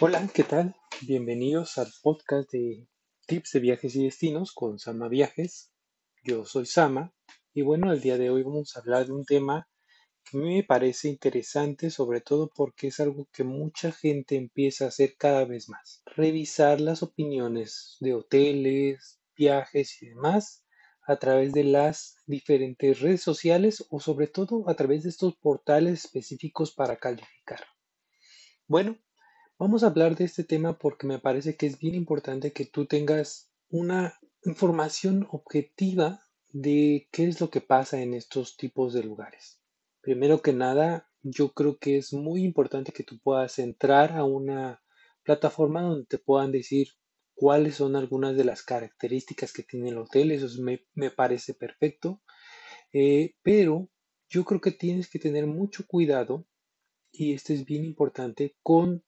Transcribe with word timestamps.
Hola, 0.00 0.28
¿qué 0.34 0.42
tal? 0.42 0.74
Bienvenidos 1.02 1.78
al 1.78 1.86
podcast 2.02 2.50
de 2.50 2.88
Tips 3.28 3.52
de 3.52 3.60
Viajes 3.60 3.94
y 3.94 4.02
Destinos 4.02 4.50
con 4.50 4.80
Sama 4.80 5.06
Viajes. 5.06 5.72
Yo 6.24 6.44
soy 6.44 6.66
Sama 6.66 7.14
y 7.52 7.62
bueno, 7.62 7.92
el 7.92 8.00
día 8.00 8.18
de 8.18 8.28
hoy 8.28 8.42
vamos 8.42 8.76
a 8.76 8.80
hablar 8.80 9.06
de 9.06 9.12
un 9.12 9.24
tema 9.24 9.68
que 10.24 10.36
me 10.36 10.64
parece 10.64 11.08
interesante, 11.08 11.90
sobre 11.90 12.20
todo 12.20 12.50
porque 12.52 12.88
es 12.88 12.98
algo 12.98 13.28
que 13.32 13.44
mucha 13.44 13.92
gente 13.92 14.34
empieza 14.34 14.86
a 14.86 14.88
hacer 14.88 15.14
cada 15.16 15.44
vez 15.44 15.68
más. 15.68 16.02
Revisar 16.06 16.80
las 16.80 17.04
opiniones 17.04 17.96
de 18.00 18.14
hoteles, 18.14 19.20
viajes 19.36 20.02
y 20.02 20.08
demás 20.08 20.64
a 21.06 21.20
través 21.20 21.52
de 21.52 21.62
las 21.62 22.16
diferentes 22.26 22.98
redes 22.98 23.22
sociales 23.22 23.86
o 23.90 24.00
sobre 24.00 24.26
todo 24.26 24.68
a 24.68 24.74
través 24.74 25.04
de 25.04 25.10
estos 25.10 25.36
portales 25.36 26.04
específicos 26.04 26.72
para 26.74 26.96
calificar. 26.96 27.60
Bueno, 28.66 28.98
Vamos 29.56 29.84
a 29.84 29.86
hablar 29.86 30.16
de 30.16 30.24
este 30.24 30.42
tema 30.42 30.78
porque 30.78 31.06
me 31.06 31.20
parece 31.20 31.56
que 31.56 31.66
es 31.66 31.78
bien 31.78 31.94
importante 31.94 32.52
que 32.52 32.66
tú 32.66 32.86
tengas 32.86 33.52
una 33.68 34.18
información 34.44 35.28
objetiva 35.30 36.24
de 36.48 37.08
qué 37.12 37.28
es 37.28 37.40
lo 37.40 37.50
que 37.50 37.60
pasa 37.60 38.02
en 38.02 38.14
estos 38.14 38.56
tipos 38.56 38.92
de 38.92 39.04
lugares. 39.04 39.60
Primero 40.00 40.42
que 40.42 40.52
nada, 40.52 41.08
yo 41.22 41.52
creo 41.52 41.78
que 41.78 41.98
es 41.98 42.12
muy 42.12 42.42
importante 42.42 42.90
que 42.90 43.04
tú 43.04 43.20
puedas 43.20 43.60
entrar 43.60 44.16
a 44.16 44.24
una 44.24 44.82
plataforma 45.22 45.82
donde 45.82 46.06
te 46.06 46.18
puedan 46.18 46.50
decir 46.50 46.88
cuáles 47.34 47.76
son 47.76 47.94
algunas 47.94 48.36
de 48.36 48.44
las 48.44 48.62
características 48.64 49.52
que 49.52 49.62
tiene 49.62 49.90
el 49.90 49.98
hotel. 49.98 50.32
Eso 50.32 50.48
me, 50.62 51.10
parece 51.10 51.54
perfecto. 51.54 52.20
Eh, 52.92 53.36
pero 53.42 53.88
yo 54.28 54.44
creo 54.44 54.60
que 54.60 54.72
tienes 54.72 55.08
que 55.08 55.20
tener 55.20 55.46
mucho 55.46 55.86
cuidado, 55.86 56.44
y 57.12 57.34
esto 57.34 57.52
es 57.52 57.64
bien 57.64 57.84
importante, 57.84 58.56
con 58.60 59.04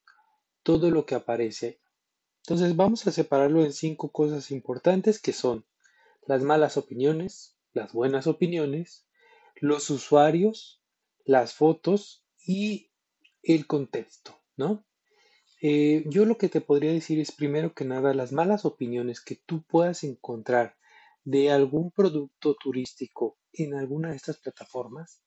todo 0.66 0.90
lo 0.90 1.06
que 1.06 1.14
aparece. 1.14 1.78
Entonces 2.42 2.74
vamos 2.74 3.06
a 3.06 3.12
separarlo 3.12 3.64
en 3.64 3.72
cinco 3.72 4.10
cosas 4.10 4.50
importantes 4.50 5.22
que 5.22 5.32
son 5.32 5.64
las 6.26 6.42
malas 6.42 6.76
opiniones, 6.76 7.56
las 7.72 7.92
buenas 7.92 8.26
opiniones, 8.26 9.06
los 9.60 9.90
usuarios, 9.90 10.82
las 11.24 11.54
fotos 11.54 12.26
y 12.44 12.90
el 13.44 13.68
contexto, 13.68 14.40
¿no? 14.56 14.84
Eh, 15.62 16.02
yo 16.06 16.24
lo 16.24 16.36
que 16.36 16.48
te 16.48 16.60
podría 16.60 16.90
decir 16.90 17.20
es 17.20 17.30
primero 17.30 17.72
que 17.72 17.84
nada 17.84 18.12
las 18.12 18.32
malas 18.32 18.64
opiniones 18.64 19.20
que 19.20 19.36
tú 19.36 19.62
puedas 19.62 20.02
encontrar 20.02 20.74
de 21.22 21.52
algún 21.52 21.92
producto 21.92 22.56
turístico 22.60 23.38
en 23.52 23.74
alguna 23.74 24.10
de 24.10 24.16
estas 24.16 24.38
plataformas, 24.38 25.22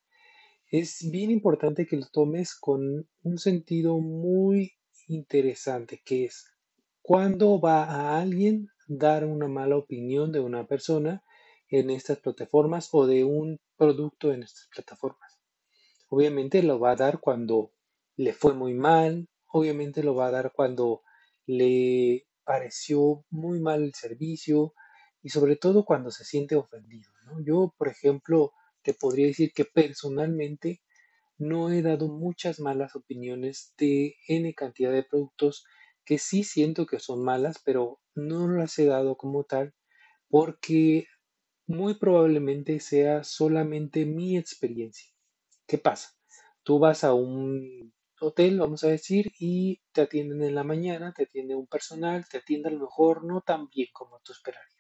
es 0.70 1.10
bien 1.10 1.32
importante 1.32 1.88
que 1.88 1.96
lo 1.96 2.08
tomes 2.08 2.56
con 2.56 3.08
un 3.24 3.38
sentido 3.38 4.00
muy 4.00 4.74
interesante 5.10 6.02
que 6.06 6.26
es 6.26 6.46
cuando 7.02 7.60
va 7.60 7.84
a 7.84 8.20
alguien 8.22 8.70
dar 8.88 9.26
una 9.26 9.48
mala 9.48 9.76
opinión 9.76 10.32
de 10.32 10.40
una 10.40 10.68
persona 10.68 11.24
en 11.70 11.90
estas 11.90 12.20
plataformas 12.20 12.90
o 12.92 13.06
de 13.06 13.24
un 13.24 13.60
producto 13.78 14.32
en 14.32 14.44
estas 14.44 14.68
plataformas. 14.74 15.40
Obviamente 16.08 16.64
lo 16.64 16.80
va 16.80 16.92
a 16.92 16.96
dar 16.96 17.20
cuando 17.20 17.72
le 18.16 18.34
fue 18.34 18.54
muy 18.54 18.74
mal, 18.74 19.28
obviamente 19.48 20.04
lo 20.04 20.16
va 20.16 20.28
a 20.28 20.32
dar 20.32 20.52
cuando 20.54 21.02
le 21.46 22.28
pareció 22.44 23.26
muy 23.30 23.60
mal 23.60 23.84
el 23.84 23.94
servicio 23.94 24.74
y 25.22 25.30
sobre 25.30 25.56
todo 25.56 25.86
cuando 25.86 26.12
se 26.12 26.26
siente 26.26 26.56
ofendido. 26.56 27.12
Yo, 27.46 27.74
por 27.78 27.88
ejemplo, 27.88 28.54
te 28.82 28.94
podría 28.94 29.28
decir 29.28 29.52
que 29.54 29.66
personalmente 29.66 30.82
no 31.40 31.72
he 31.72 31.82
dado 31.82 32.10
muchas 32.10 32.60
malas 32.60 32.96
opiniones 32.96 33.74
de 33.78 34.16
N 34.28 34.54
cantidad 34.56 34.92
de 34.92 35.04
productos 35.04 35.66
que 36.06 36.20
sí 36.20 36.44
siento 36.44 36.86
que 36.86 37.00
son 37.00 37.24
malas, 37.24 37.62
pero 37.66 38.00
no 38.16 38.48
las 38.50 38.78
he 38.80 38.86
dado 38.86 39.18
como 39.18 39.44
tal 39.46 39.74
porque 40.30 41.08
muy 41.68 41.96
probablemente 41.96 42.80
sea 42.82 43.24
solamente 43.24 44.06
mi 44.06 44.38
experiencia. 44.38 45.10
¿Qué 45.68 45.78
pasa? 45.78 46.12
Tú 46.64 46.80
vas 46.80 47.04
a 47.06 47.14
un 47.14 47.94
hotel, 48.22 48.60
vamos 48.60 48.84
a 48.84 48.90
decir, 48.90 49.32
y 49.40 49.82
te 49.94 50.02
atienden 50.02 50.44
en 50.44 50.56
la 50.56 50.64
mañana, 50.66 51.14
te 51.16 51.24
atiende 51.24 51.56
un 51.56 51.68
personal, 51.68 52.28
te 52.30 52.40
atiende 52.40 52.70
a 52.70 52.74
lo 52.74 52.82
mejor 52.82 53.26
no 53.26 53.42
tan 53.42 53.70
bien 53.70 53.90
como 53.94 54.20
tú 54.24 54.34
esperarías. 54.34 54.79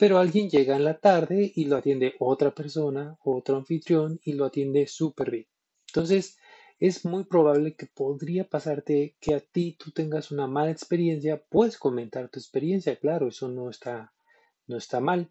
Pero 0.00 0.16
alguien 0.16 0.48
llega 0.48 0.76
en 0.76 0.84
la 0.84 0.98
tarde 0.98 1.52
y 1.54 1.66
lo 1.66 1.76
atiende 1.76 2.14
otra 2.20 2.54
persona, 2.54 3.18
otro 3.22 3.58
anfitrión 3.58 4.18
y 4.24 4.32
lo 4.32 4.46
atiende 4.46 4.86
súper 4.86 5.30
bien. 5.30 5.46
Entonces, 5.88 6.38
es 6.78 7.04
muy 7.04 7.24
probable 7.24 7.76
que 7.76 7.84
podría 7.84 8.48
pasarte 8.48 9.18
que 9.20 9.34
a 9.34 9.40
ti 9.40 9.76
tú 9.78 9.90
tengas 9.90 10.30
una 10.30 10.46
mala 10.46 10.70
experiencia. 10.70 11.44
Puedes 11.50 11.76
comentar 11.76 12.30
tu 12.30 12.38
experiencia, 12.38 12.98
claro, 12.98 13.28
eso 13.28 13.50
no 13.50 13.68
está, 13.68 14.14
no 14.66 14.78
está 14.78 15.00
mal, 15.00 15.30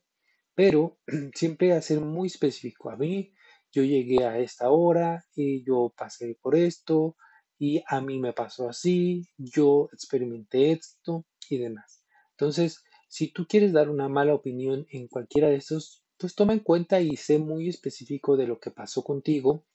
pero 0.54 1.00
siempre 1.34 1.74
a 1.74 1.82
ser 1.82 2.02
muy 2.02 2.28
específico. 2.28 2.92
A 2.92 2.96
mí, 2.96 3.34
yo 3.72 3.84
llegué 3.84 4.24
a 4.24 4.38
esta 4.38 4.70
hora 4.70 5.26
y 5.34 5.66
yo 5.66 5.92
pasé 5.98 6.38
por 6.40 6.56
esto 6.56 7.16
y 7.58 7.82
a 7.88 8.02
mí 8.02 8.20
me 8.20 8.34
pasó 8.34 8.70
así, 8.70 9.24
yo 9.36 9.90
experimenté 9.92 10.74
esto 10.74 11.26
y 11.50 11.58
demás. 11.58 12.06
Entonces, 12.38 12.84
si 13.10 13.34
tú 13.34 13.48
quieres 13.48 13.74
dar 13.74 13.90
una 13.90 14.08
mala 14.08 14.36
opinión 14.36 14.86
en 14.92 15.08
cualquiera 15.08 15.50
de 15.50 15.56
estos, 15.56 16.04
pues 16.18 16.36
toma 16.36 16.54
en 16.54 16.60
cuenta 16.60 17.02
y 17.02 17.18
sé 17.18 17.40
muy 17.40 17.68
específico 17.68 18.38
de 18.38 18.46
lo 18.46 18.60
que 18.60 18.70
pasó 18.70 19.04
contigo. 19.04 19.66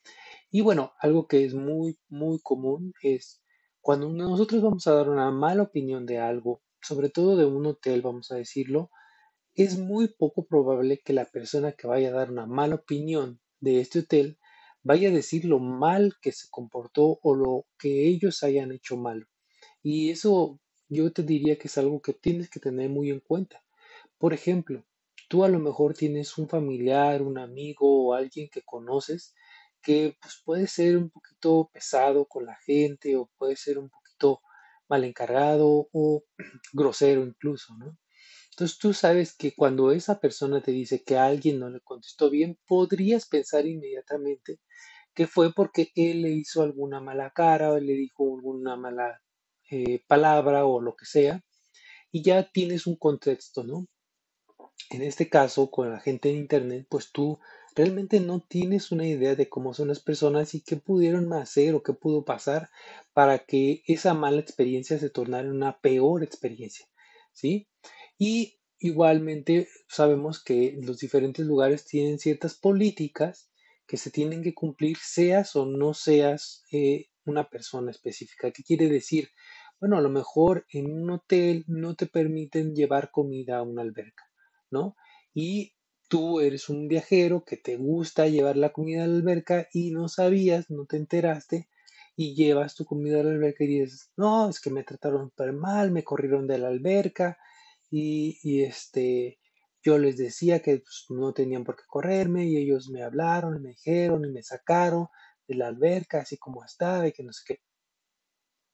Y 0.50 0.60
bueno, 0.60 0.92
algo 1.00 1.26
que 1.26 1.44
es 1.44 1.52
muy, 1.52 1.98
muy 2.08 2.38
común 2.40 2.92
es 3.02 3.42
cuando 3.80 4.08
nosotros 4.08 4.62
vamos 4.62 4.86
a 4.86 4.94
dar 4.94 5.08
una 5.08 5.32
mala 5.32 5.64
opinión 5.64 6.06
de 6.06 6.18
algo, 6.18 6.62
sobre 6.80 7.10
todo 7.10 7.36
de 7.36 7.44
un 7.44 7.66
hotel, 7.66 8.02
vamos 8.02 8.30
a 8.30 8.36
decirlo, 8.36 8.90
es 9.54 9.78
muy 9.78 10.08
poco 10.08 10.46
probable 10.46 11.00
que 11.04 11.12
la 11.12 11.24
persona 11.24 11.72
que 11.72 11.88
vaya 11.88 12.10
a 12.10 12.12
dar 12.12 12.30
una 12.30 12.46
mala 12.46 12.76
opinión 12.76 13.40
de 13.60 13.80
este 13.80 14.00
hotel 14.00 14.38
vaya 14.84 15.08
a 15.08 15.12
decir 15.12 15.44
lo 15.44 15.58
mal 15.58 16.14
que 16.22 16.30
se 16.30 16.48
comportó 16.50 17.18
o 17.22 17.34
lo 17.34 17.66
que 17.78 18.06
ellos 18.06 18.44
hayan 18.44 18.70
hecho 18.70 18.96
mal. 18.96 19.26
Y 19.82 20.10
eso 20.10 20.60
yo 20.94 21.12
te 21.12 21.22
diría 21.22 21.59
que 21.59 21.69
es 21.69 21.78
algo 21.78 22.00
que 22.00 22.15
tienes 22.15 22.49
que 22.50 22.60
tener 22.60 22.88
muy 22.91 23.10
en 23.10 23.21
cuenta. 23.21 23.62
Por 24.19 24.32
ejemplo, 24.34 24.84
tú 25.28 25.44
a 25.44 25.49
lo 25.49 25.59
mejor 25.59 25.94
tienes 25.94 26.38
un 26.38 26.49
familiar, 26.49 27.22
un 27.22 27.38
amigo 27.38 28.09
o 28.09 28.15
alguien 28.15 28.49
que 28.50 28.62
conoces 28.62 29.34
que 29.82 30.16
pues, 30.21 30.41
puede 30.44 30.66
ser 30.66 30.97
un 30.97 31.10
poquito 31.10 31.71
pesado 31.72 32.27
con 32.27 32.47
la 32.47 32.56
gente 32.65 33.16
o 33.16 33.31
puede 33.37 33.56
ser 33.56 33.78
un 33.78 33.91
poquito 33.91 34.41
mal 34.88 35.05
encargado 35.05 35.88
o 35.93 36.25
grosero 36.72 37.22
incluso, 37.25 37.76
¿no? 37.76 37.99
Entonces 38.50 38.78
tú 38.78 38.94
sabes 38.94 39.34
que 39.37 39.55
cuando 39.55 39.91
esa 39.91 40.21
persona 40.21 40.62
te 40.62 40.71
dice 40.71 41.03
que 41.03 41.19
alguien 41.19 41.59
no 41.59 41.69
le 41.71 41.81
contestó 41.81 42.31
bien, 42.31 42.56
podrías 42.66 43.26
pensar 43.26 43.66
inmediatamente 43.66 44.61
que 45.12 45.26
fue 45.26 45.53
porque 45.53 45.91
él 45.97 46.22
le 46.22 46.31
hizo 46.31 46.62
alguna 46.62 47.00
mala 47.00 47.31
cara 47.31 47.72
o 47.72 47.78
le 47.78 47.94
dijo 47.94 48.34
alguna 48.37 48.76
mala 48.76 49.21
eh, 49.74 50.04
palabra 50.06 50.64
o 50.66 50.80
lo 50.80 50.94
que 50.96 51.06
sea, 51.06 51.42
y 52.12 52.22
ya 52.22 52.50
tienes 52.52 52.86
un 52.86 52.96
contexto, 52.96 53.64
¿no? 53.64 53.86
En 54.90 55.02
este 55.02 55.28
caso, 55.28 55.70
con 55.70 55.90
la 55.90 56.00
gente 56.00 56.30
en 56.30 56.36
Internet, 56.36 56.86
pues 56.88 57.10
tú 57.12 57.38
realmente 57.74 58.20
no 58.20 58.40
tienes 58.40 58.92
una 58.92 59.06
idea 59.06 59.34
de 59.34 59.48
cómo 59.48 59.74
son 59.74 59.88
las 59.88 60.00
personas 60.00 60.54
y 60.54 60.62
qué 60.62 60.76
pudieron 60.76 61.32
hacer 61.32 61.74
o 61.74 61.82
qué 61.82 61.92
pudo 61.92 62.24
pasar 62.24 62.70
para 63.12 63.40
que 63.40 63.82
esa 63.86 64.14
mala 64.14 64.40
experiencia 64.40 64.98
se 64.98 65.10
tornara 65.10 65.50
una 65.50 65.80
peor 65.80 66.22
experiencia, 66.22 66.86
¿sí? 67.32 67.68
Y 68.18 68.60
igualmente 68.78 69.68
sabemos 69.88 70.42
que 70.42 70.78
los 70.82 70.98
diferentes 70.98 71.44
lugares 71.46 71.84
tienen 71.84 72.18
ciertas 72.18 72.54
políticas 72.54 73.50
que 73.86 73.96
se 73.96 74.10
tienen 74.10 74.42
que 74.42 74.54
cumplir, 74.54 74.96
seas 74.98 75.56
o 75.56 75.66
no 75.66 75.94
seas 75.94 76.62
eh, 76.70 77.08
una 77.24 77.48
persona 77.48 77.90
específica. 77.90 78.50
¿Qué 78.50 78.62
quiere 78.62 78.88
decir? 78.88 79.30
Bueno, 79.80 79.98
a 79.98 80.00
lo 80.00 80.08
mejor 80.08 80.64
en 80.70 80.90
un 80.90 81.10
hotel 81.10 81.64
no 81.66 81.94
te 81.94 82.06
permiten 82.06 82.75
llevar 82.75 83.10
comida 83.10 83.58
a 83.58 83.62
una 83.62 83.82
alberca, 83.82 84.25
¿no? 84.70 84.96
Y 85.34 85.75
tú 86.08 86.40
eres 86.40 86.69
un 86.69 86.88
viajero 86.88 87.44
que 87.44 87.56
te 87.56 87.76
gusta 87.76 88.28
llevar 88.28 88.56
la 88.56 88.72
comida 88.72 89.04
a 89.04 89.06
la 89.06 89.16
alberca 89.16 89.69
y 89.72 89.90
no 89.90 90.08
sabías, 90.08 90.70
no 90.70 90.87
te 90.87 90.96
enteraste 90.96 91.69
y 92.16 92.34
llevas 92.34 92.75
tu 92.75 92.84
comida 92.84 93.20
a 93.20 93.25
la 93.25 93.31
alberca 93.31 93.64
y 93.64 93.66
dices, 93.66 94.10
no, 94.16 94.49
es 94.49 94.60
que 94.60 94.70
me 94.70 94.84
trataron 94.84 95.31
súper 95.31 95.52
mal, 95.52 95.90
me 95.90 96.04
corrieron 96.04 96.46
de 96.46 96.58
la 96.58 96.69
alberca 96.69 97.37
y, 97.90 98.62
este, 98.62 99.38
yo 99.82 99.99
les 99.99 100.16
decía 100.16 100.60
que 100.60 100.78
pues, 100.78 101.06
no 101.10 101.32
tenían 101.32 101.64
por 101.64 101.76
qué 101.76 101.82
correrme 101.87 102.46
y 102.46 102.56
ellos 102.56 102.88
me 102.90 103.02
hablaron 103.02 103.56
y 103.56 103.60
me 103.60 103.69
dijeron 103.70 104.25
y 104.25 104.31
me 104.31 104.43
sacaron 104.43 105.08
de 105.46 105.56
la 105.56 105.69
alberca 105.69 106.20
así 106.20 106.37
como 106.38 106.64
estaba 106.64 107.06
y 107.06 107.12
que 107.12 107.22
no 107.22 107.32
sé 107.32 107.43
qué, 107.46 107.60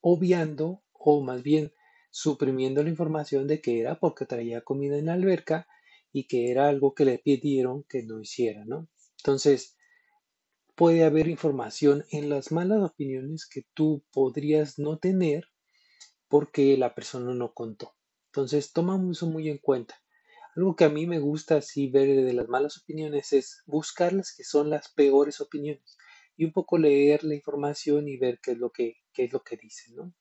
obviando 0.02 0.82
o 1.00 1.23
más 1.23 1.43
bien 1.43 1.73
suprimiendo 2.11 2.82
la 2.82 2.91
información 2.91 3.47
de 3.47 3.61
que 3.61 3.81
era 3.81 3.99
porque 3.99 4.26
traía 4.26 4.62
comida 4.62 4.99
en 4.99 5.06
la 5.06 5.14
alberca 5.14 5.67
y 6.12 6.26
que 6.26 6.50
era 6.50 6.69
algo 6.69 6.94
que 6.94 7.05
le 7.05 7.19
pidieron 7.19 7.85
que 7.85 8.02
no 8.02 8.20
hiciera, 8.20 8.64
¿no? 8.67 8.88
Entonces, 9.19 9.76
puede 10.75 11.05
haber 11.05 11.29
información 11.29 12.05
en 12.11 12.29
las 12.29 12.52
malas 12.52 12.82
opiniones 12.82 13.47
que 13.47 13.64
tú 13.75 14.05
podrías 14.12 14.79
no 14.79 14.99
tener 14.99 15.44
porque 16.29 16.76
la 16.76 16.94
persona 16.94 17.35
no 17.35 17.52
contó. 17.52 17.94
Entonces, 18.26 18.73
tomamos 18.73 19.19
eso 19.19 19.26
muy 19.26 19.49
en 19.49 19.58
cuenta. 19.58 20.00
Algo 20.56 20.75
que 20.75 20.85
a 20.85 20.88
mí 20.88 21.06
me 21.06 21.20
gusta 21.20 21.56
así 21.56 21.88
ver 21.88 22.25
de 22.25 22.32
las 22.32 22.49
malas 22.49 22.79
opiniones 22.79 23.32
es 23.32 23.62
buscar 23.67 24.12
las 24.12 24.35
que 24.35 24.44
son 24.44 24.70
las 24.70 24.93
peores 24.93 25.41
opiniones 25.41 25.97
y 26.37 26.44
un 26.44 26.52
poco 26.52 26.79
leer 26.79 27.25
la 27.25 27.35
información 27.35 28.08
y 28.08 28.17
ver 28.17 28.41
qué 28.43 28.52
es 28.52 28.58
lo 28.58 28.70
que, 28.70 28.97
qué 29.12 29.25
es 29.25 29.32
lo 29.32 29.43
que 29.43 29.56
dicen, 29.56 29.94
¿no? 29.97 30.14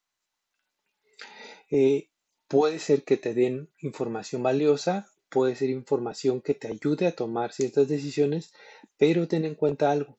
Eh, 1.72 2.10
puede 2.48 2.80
ser 2.80 3.04
que 3.04 3.18
te 3.18 3.34
den 3.34 3.70
información 3.80 4.42
valiosa, 4.44 5.10
puede 5.30 5.56
ser 5.56 5.70
información 5.70 6.42
que 6.42 6.56
te 6.56 6.68
ayude 6.68 7.08
a 7.08 7.16
tomar 7.16 7.54
ciertas 7.54 7.88
decisiones, 7.88 8.54
pero 8.98 9.28
ten 9.28 9.46
en 9.46 9.56
cuenta 9.56 9.92
algo. 9.92 10.18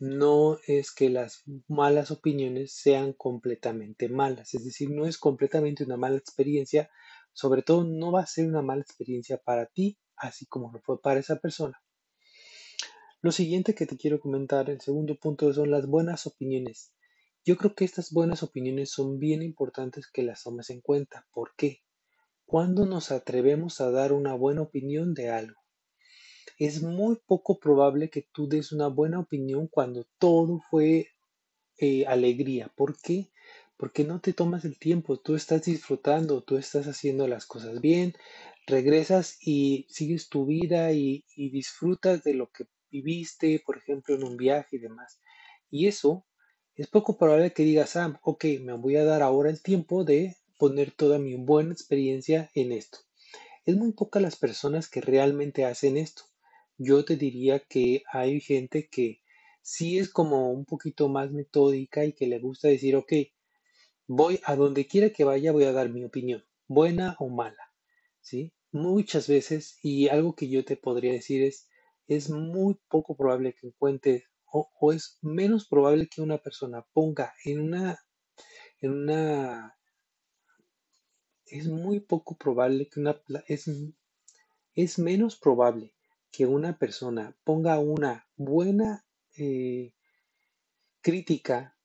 No 0.00 0.58
es 0.66 0.92
que 0.92 1.10
las 1.10 1.42
malas 1.66 2.10
opiniones 2.10 2.72
sean 2.72 3.12
completamente 3.12 4.08
malas, 4.08 4.54
es 4.54 4.64
decir, 4.64 4.90
no 4.90 5.06
es 5.06 5.18
completamente 5.18 5.84
una 5.84 5.96
mala 5.96 6.18
experiencia, 6.18 6.90
sobre 7.32 7.62
todo 7.62 7.84
no 7.84 8.12
va 8.12 8.22
a 8.22 8.26
ser 8.26 8.46
una 8.46 8.62
mala 8.62 8.82
experiencia 8.82 9.38
para 9.38 9.66
ti, 9.66 9.98
así 10.16 10.46
como 10.46 10.72
lo 10.72 10.80
fue 10.80 11.00
para 11.00 11.20
esa 11.20 11.36
persona. 11.36 11.80
Lo 13.20 13.32
siguiente 13.32 13.74
que 13.74 13.86
te 13.86 13.96
quiero 13.96 14.20
comentar, 14.20 14.70
el 14.70 14.80
segundo 14.80 15.16
punto, 15.16 15.52
son 15.52 15.72
las 15.72 15.86
buenas 15.86 16.26
opiniones. 16.26 16.92
Yo 17.48 17.56
creo 17.56 17.74
que 17.74 17.86
estas 17.86 18.12
buenas 18.12 18.42
opiniones 18.42 18.90
son 18.90 19.18
bien 19.18 19.42
importantes 19.42 20.06
que 20.06 20.22
las 20.22 20.42
tomes 20.42 20.68
en 20.68 20.82
cuenta. 20.82 21.26
¿Por 21.32 21.54
qué? 21.56 21.80
Cuando 22.44 22.84
nos 22.84 23.10
atrevemos 23.10 23.80
a 23.80 23.90
dar 23.90 24.12
una 24.12 24.34
buena 24.34 24.60
opinión 24.60 25.14
de 25.14 25.30
algo? 25.30 25.58
Es 26.58 26.82
muy 26.82 27.16
poco 27.26 27.58
probable 27.58 28.10
que 28.10 28.28
tú 28.34 28.50
des 28.50 28.70
una 28.70 28.88
buena 28.88 29.18
opinión 29.18 29.66
cuando 29.66 30.06
todo 30.18 30.60
fue 30.68 31.08
eh, 31.78 32.04
alegría. 32.04 32.70
¿Por 32.76 33.00
qué? 33.00 33.30
Porque 33.78 34.04
no 34.04 34.20
te 34.20 34.34
tomas 34.34 34.66
el 34.66 34.78
tiempo, 34.78 35.16
tú 35.16 35.34
estás 35.34 35.64
disfrutando, 35.64 36.42
tú 36.42 36.58
estás 36.58 36.86
haciendo 36.86 37.26
las 37.28 37.46
cosas 37.46 37.80
bien, 37.80 38.12
regresas 38.66 39.38
y 39.40 39.86
sigues 39.88 40.28
tu 40.28 40.44
vida 40.44 40.92
y, 40.92 41.24
y 41.34 41.48
disfrutas 41.48 42.22
de 42.24 42.34
lo 42.34 42.50
que 42.50 42.66
viviste, 42.90 43.62
por 43.64 43.78
ejemplo, 43.78 44.16
en 44.16 44.24
un 44.24 44.36
viaje 44.36 44.76
y 44.76 44.80
demás. 44.80 45.22
Y 45.70 45.86
eso 45.86 46.26
es 46.78 46.86
poco 46.86 47.18
probable 47.18 47.52
que 47.52 47.64
digas, 47.64 47.96
ah, 47.96 48.20
ok, 48.22 48.44
me 48.60 48.72
voy 48.74 48.94
a 48.94 49.04
dar 49.04 49.20
ahora 49.20 49.50
el 49.50 49.60
tiempo 49.60 50.04
de 50.04 50.36
poner 50.58 50.92
toda 50.92 51.18
mi 51.18 51.34
buena 51.34 51.72
experiencia 51.72 52.50
en 52.54 52.70
esto. 52.70 52.98
Es 53.66 53.76
muy 53.76 53.92
pocas 53.92 54.22
las 54.22 54.36
personas 54.36 54.88
que 54.88 55.00
realmente 55.00 55.64
hacen 55.64 55.96
esto. 55.96 56.22
Yo 56.76 57.04
te 57.04 57.16
diría 57.16 57.58
que 57.58 58.04
hay 58.12 58.40
gente 58.40 58.88
que 58.88 59.22
sí 59.60 59.98
es 59.98 60.08
como 60.08 60.52
un 60.52 60.64
poquito 60.64 61.08
más 61.08 61.32
metódica 61.32 62.04
y 62.04 62.12
que 62.12 62.28
le 62.28 62.38
gusta 62.38 62.68
decir, 62.68 62.94
ok, 62.94 63.12
voy 64.06 64.38
a 64.44 64.54
donde 64.54 64.86
quiera 64.86 65.10
que 65.10 65.24
vaya, 65.24 65.50
voy 65.50 65.64
a 65.64 65.72
dar 65.72 65.88
mi 65.88 66.04
opinión, 66.04 66.44
buena 66.68 67.16
o 67.18 67.28
mala, 67.28 67.72
¿sí? 68.20 68.52
Muchas 68.70 69.26
veces, 69.26 69.80
y 69.82 70.10
algo 70.10 70.36
que 70.36 70.48
yo 70.48 70.64
te 70.64 70.76
podría 70.76 71.12
decir 71.12 71.42
es, 71.42 71.68
es 72.06 72.30
muy 72.30 72.78
poco 72.88 73.16
probable 73.16 73.52
que 73.52 73.66
encuentres 73.66 74.30
o, 74.52 74.92
es 74.92 75.18
menos 75.22 75.66
probable 75.68 76.08
que 76.08 76.20
una 76.20 76.38
persona 76.38 76.86
ponga 76.92 77.34
en 77.44 77.60
una, 77.60 77.98
en 78.80 78.92
una, 78.92 79.76
es 81.46 81.68
muy 81.68 82.00
poco 82.00 82.36
probable 82.36 82.88
que 82.88 83.00
una, 83.00 83.20
es, 83.46 83.70
es 84.74 84.98
menos 84.98 85.38
probable 85.38 85.94
que 86.30 86.46
una 86.46 86.78
persona 86.78 87.36
ponga 87.44 87.78
una 87.78 88.28
buena 88.36 89.06
eh, 89.36 89.94
crítica 91.00 91.76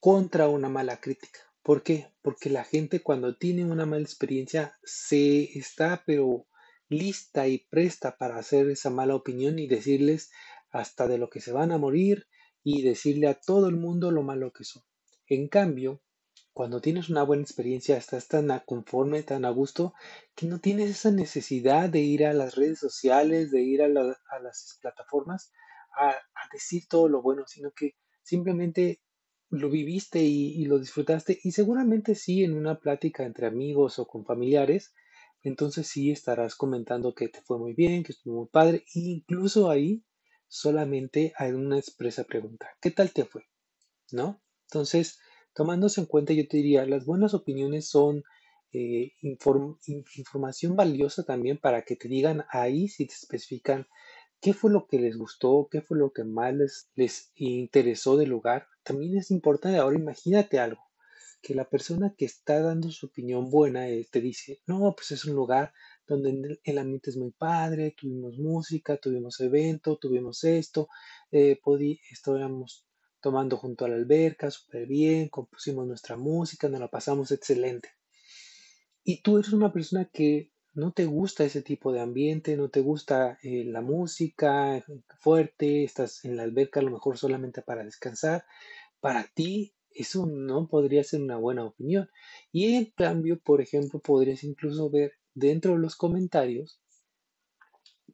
contra 0.00 0.48
una 0.48 0.68
mala 0.68 1.00
crítica. 1.00 1.40
¿Por 1.62 1.82
qué? 1.82 2.12
Porque 2.20 2.50
la 2.50 2.64
gente 2.64 3.02
cuando 3.02 3.36
tiene 3.36 3.64
una 3.64 3.86
mala 3.86 4.02
experiencia 4.02 4.78
se 4.84 5.58
está 5.58 6.02
pero 6.06 6.46
lista 6.88 7.48
y 7.48 7.58
presta 7.58 8.16
para 8.16 8.36
hacer 8.36 8.68
esa 8.68 8.90
mala 8.90 9.14
opinión 9.14 9.58
y 9.58 9.66
decirles 9.66 10.30
hasta 10.74 11.06
de 11.06 11.18
lo 11.18 11.30
que 11.30 11.40
se 11.40 11.52
van 11.52 11.70
a 11.70 11.78
morir 11.78 12.26
y 12.64 12.82
decirle 12.82 13.28
a 13.28 13.40
todo 13.40 13.68
el 13.68 13.76
mundo 13.76 14.10
lo 14.10 14.24
malo 14.24 14.52
que 14.52 14.64
son. 14.64 14.82
En 15.28 15.46
cambio, 15.46 16.02
cuando 16.52 16.80
tienes 16.80 17.08
una 17.08 17.22
buena 17.22 17.44
experiencia, 17.44 17.96
estás 17.96 18.26
tan 18.26 18.48
conforme, 18.66 19.22
tan 19.22 19.44
a 19.44 19.50
gusto, 19.50 19.94
que 20.34 20.46
no 20.46 20.58
tienes 20.58 20.90
esa 20.90 21.12
necesidad 21.12 21.88
de 21.88 22.00
ir 22.00 22.26
a 22.26 22.32
las 22.32 22.56
redes 22.56 22.80
sociales, 22.80 23.52
de 23.52 23.62
ir 23.62 23.82
a, 23.82 23.88
las 23.88 24.78
plataformas 24.82 25.52
a, 25.96 26.16
decir 26.52 26.88
todo 26.88 27.08
lo 27.08 27.22
bueno, 27.22 27.44
sino 27.46 27.70
que 27.70 27.94
simplemente 28.24 29.00
lo 29.50 29.70
viviste 29.70 30.22
y, 30.24 30.60
y, 30.60 30.64
lo 30.64 30.80
disfrutaste 30.80 31.38
y 31.44 31.52
seguramente 31.52 32.16
sí 32.16 32.42
en 32.42 32.54
una 32.54 32.80
plática 32.80 33.24
entre 33.24 33.46
amigos 33.46 34.00
o 34.00 34.08
con 34.08 34.24
familiares, 34.24 34.92
entonces 35.42 35.86
sí 35.86 36.10
estarás 36.10 36.56
comentando 36.56 37.14
que 37.14 37.28
te 37.28 37.42
fue 37.42 37.58
muy 37.58 37.74
bien, 37.74 38.02
que 38.02 38.10
estuvo 38.10 38.40
muy 38.40 38.48
padre, 38.48 38.84
e 38.94 38.98
incluso 38.98 39.70
ahí 39.70 40.02
solamente 40.54 41.32
hay 41.36 41.50
una 41.50 41.78
expresa 41.78 42.22
pregunta. 42.22 42.68
¿Qué 42.80 42.92
tal 42.92 43.12
te 43.12 43.24
fue? 43.24 43.42
¿No? 44.12 44.40
Entonces, 44.68 45.18
tomándose 45.52 46.00
en 46.00 46.06
cuenta, 46.06 46.32
yo 46.32 46.46
te 46.46 46.58
diría, 46.58 46.86
las 46.86 47.04
buenas 47.04 47.34
opiniones 47.34 47.88
son 47.88 48.22
eh, 48.72 49.14
información 49.20 50.76
valiosa 50.76 51.24
también 51.24 51.58
para 51.58 51.82
que 51.82 51.96
te 51.96 52.06
digan 52.06 52.44
ahí 52.50 52.86
si 52.86 53.04
te 53.06 53.14
especifican 53.14 53.88
qué 54.40 54.54
fue 54.54 54.70
lo 54.70 54.86
que 54.86 55.00
les 55.00 55.16
gustó, 55.16 55.66
qué 55.72 55.80
fue 55.80 55.98
lo 55.98 56.12
que 56.12 56.22
más 56.22 56.54
les, 56.54 56.88
les 56.94 57.32
interesó 57.34 58.16
del 58.16 58.30
lugar. 58.30 58.68
También 58.84 59.18
es 59.18 59.32
importante, 59.32 59.78
ahora 59.78 59.98
imagínate 59.98 60.60
algo, 60.60 60.82
que 61.42 61.56
la 61.56 61.68
persona 61.68 62.14
que 62.16 62.26
está 62.26 62.60
dando 62.60 62.92
su 62.92 63.06
opinión 63.06 63.50
buena 63.50 63.88
eh, 63.88 64.06
te 64.08 64.20
dice, 64.20 64.62
no, 64.66 64.94
pues 64.94 65.10
es 65.10 65.24
un 65.24 65.34
lugar 65.34 65.72
donde 66.06 66.60
el 66.62 66.78
ambiente 66.78 67.10
es 67.10 67.16
muy 67.16 67.30
padre, 67.30 67.94
tuvimos 67.96 68.38
música, 68.38 68.96
tuvimos 68.96 69.40
evento, 69.40 69.96
tuvimos 69.96 70.44
esto, 70.44 70.88
eh, 71.30 71.58
estábamos 72.10 72.86
tomando 73.20 73.56
junto 73.56 73.84
a 73.84 73.88
la 73.88 73.96
alberca 73.96 74.50
súper 74.50 74.86
bien, 74.86 75.28
compusimos 75.28 75.86
nuestra 75.86 76.16
música, 76.16 76.68
nos 76.68 76.80
la 76.80 76.88
pasamos 76.88 77.30
excelente. 77.32 77.88
Y 79.02 79.22
tú 79.22 79.38
eres 79.38 79.52
una 79.52 79.72
persona 79.72 80.10
que 80.12 80.50
no 80.74 80.92
te 80.92 81.06
gusta 81.06 81.44
ese 81.44 81.62
tipo 81.62 81.92
de 81.92 82.00
ambiente, 82.00 82.56
no 82.56 82.68
te 82.68 82.80
gusta 82.80 83.38
eh, 83.42 83.64
la 83.64 83.80
música 83.80 84.84
fuerte, 85.20 85.84
estás 85.84 86.24
en 86.24 86.36
la 86.36 86.42
alberca 86.42 86.80
a 86.80 86.82
lo 86.82 86.90
mejor 86.90 87.16
solamente 87.16 87.62
para 87.62 87.84
descansar, 87.84 88.44
para 89.00 89.24
ti 89.34 89.74
eso 89.94 90.26
no 90.26 90.66
podría 90.68 91.04
ser 91.04 91.22
una 91.22 91.36
buena 91.36 91.64
opinión. 91.64 92.10
Y 92.52 92.74
en 92.74 92.86
cambio, 92.96 93.38
por 93.38 93.60
ejemplo, 93.60 94.00
podrías 94.00 94.42
incluso 94.44 94.90
ver 94.90 95.12
dentro 95.34 95.72
de 95.72 95.78
los 95.78 95.96
comentarios 95.96 96.80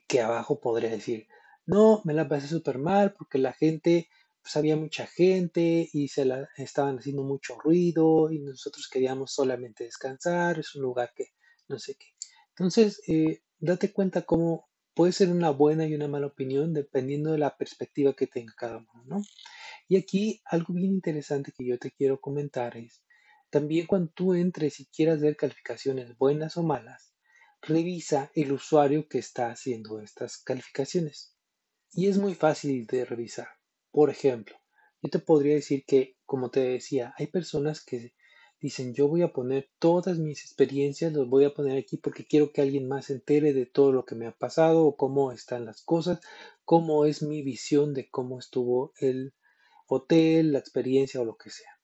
que 0.07 0.21
abajo 0.21 0.61
podría 0.61 0.91
decir, 0.91 1.29
no, 1.67 2.01
me 2.05 2.15
la 2.15 2.29
pasé 2.29 2.49
súper 2.49 2.79
mal 2.79 3.13
porque 3.13 3.39
la 3.39 3.53
gente, 3.53 4.09
pues 4.43 4.57
había 4.57 4.77
mucha 4.77 5.07
gente 5.07 5.89
y 5.93 6.09
se 6.09 6.25
la 6.25 6.49
estaban 6.57 6.99
haciendo 6.99 7.23
mucho 7.23 7.57
ruido 7.61 8.33
y 8.33 8.41
nosotros 8.41 8.89
queríamos 8.89 9.33
solamente 9.33 9.85
descansar, 9.85 10.59
es 10.59 10.75
un 10.75 10.83
lugar 10.83 11.13
que 11.15 11.27
no 11.69 11.79
sé 11.79 11.95
qué. 11.95 12.07
Entonces, 12.51 13.01
eh, 13.07 13.43
date 13.59 13.93
cuenta 13.93 14.23
cómo 14.23 14.69
puede 14.95 15.13
ser 15.13 15.31
una 15.31 15.51
buena 15.51 15.87
y 15.87 15.95
una 15.95 16.09
mala 16.09 16.27
opinión 16.27 16.75
dependiendo 16.75 17.33
de 17.33 17.39
la 17.39 17.57
perspectiva 17.57 18.15
que 18.15 18.27
tenga 18.27 18.53
cada 18.57 18.79
uno, 18.79 19.05
¿no? 19.07 19.23
Y 19.89 19.97
aquí 19.97 20.43
algo 20.45 20.75
bien 20.75 20.93
interesante 20.93 21.53
que 21.57 21.65
yo 21.65 21.79
te 21.79 21.91
quiero 21.91 22.21
comentar 22.21 22.77
es, 22.77 23.03
también 23.51 23.87
cuando 23.87 24.11
tú 24.13 24.35
entres 24.35 24.81
y 24.81 24.87
quieras 24.87 25.21
ver 25.21 25.37
calificaciones 25.37 26.17
buenas 26.19 26.57
o 26.57 26.63
malas, 26.63 27.10
revisa 27.63 28.31
el 28.35 28.53
usuario 28.53 29.09
que 29.09 29.19
está 29.19 29.51
haciendo 29.51 30.01
estas 30.01 30.39
calificaciones. 30.39 31.35
Y 31.93 32.09
es 32.09 32.19
muy 32.19 32.35
fácil 32.35 32.87
de 32.87 33.05
revisar. 33.05 33.49
Por 33.91 34.11
ejemplo, 34.11 34.57
yo 35.03 35.11
te 35.11 35.19
podría 35.19 35.55
decir 35.55 35.85
que, 35.87 36.17
como 36.25 36.51
te 36.51 36.61
decía, 36.61 37.15
hay 37.19 37.27
personas 37.27 37.85
que 37.85 38.15
dicen 38.61 38.93
yo 38.95 39.09
voy 39.09 39.23
a 39.23 39.33
poner 39.33 39.71
todas 39.79 40.19
mis 40.19 40.45
experiencias, 40.45 41.13
los 41.13 41.29
voy 41.29 41.45
a 41.45 41.55
poner 41.55 41.79
aquí 41.79 41.97
porque 41.97 42.27
quiero 42.27 42.53
que 42.53 42.61
alguien 42.61 42.87
más 42.87 43.07
se 43.07 43.15
entere 43.15 43.53
de 43.55 43.67
todo 43.67 43.91
lo 43.91 44.05
que 44.05 44.15
me 44.15 44.27
ha 44.27 44.33
pasado 44.33 44.85
o 44.85 44.97
cómo 44.97 45.33
están 45.33 45.65
las 45.65 45.83
cosas, 45.83 46.21
cómo 46.65 47.07
es 47.07 47.23
mi 47.23 47.43
visión 47.43 47.95
de 47.95 48.09
cómo 48.11 48.39
estuvo 48.39 48.93
el 48.99 49.35
hotel, 49.87 50.53
la 50.53 50.59
experiencia 50.59 51.21
o 51.21 51.25
lo 51.25 51.37
que 51.37 51.51
sea. 51.51 51.81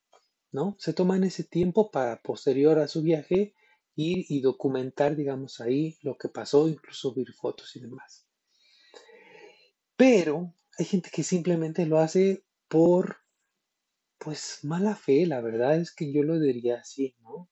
¿no? 0.52 0.76
Se 0.78 0.92
toman 0.92 1.25
ese 1.25 1.45
tiempo 1.45 1.90
para 1.90 2.23
posterior 2.23 2.78
a 2.78 2.88
su 2.88 3.02
viaje 3.02 3.54
ir 3.96 4.26
y 4.28 4.40
documentar, 4.40 5.16
digamos, 5.16 5.60
ahí 5.60 5.98
lo 6.02 6.16
que 6.16 6.28
pasó, 6.28 6.68
incluso 6.68 7.10
subir 7.10 7.32
fotos 7.32 7.74
y 7.76 7.80
demás. 7.80 8.26
Pero 9.96 10.54
hay 10.78 10.84
gente 10.84 11.10
que 11.12 11.22
simplemente 11.22 11.86
lo 11.86 11.98
hace 11.98 12.44
por, 12.68 13.16
pues, 14.18 14.60
mala 14.62 14.94
fe, 14.94 15.26
la 15.26 15.40
verdad 15.40 15.78
es 15.78 15.94
que 15.94 16.12
yo 16.12 16.22
lo 16.22 16.38
diría 16.38 16.78
así, 16.80 17.16
¿no? 17.20 17.48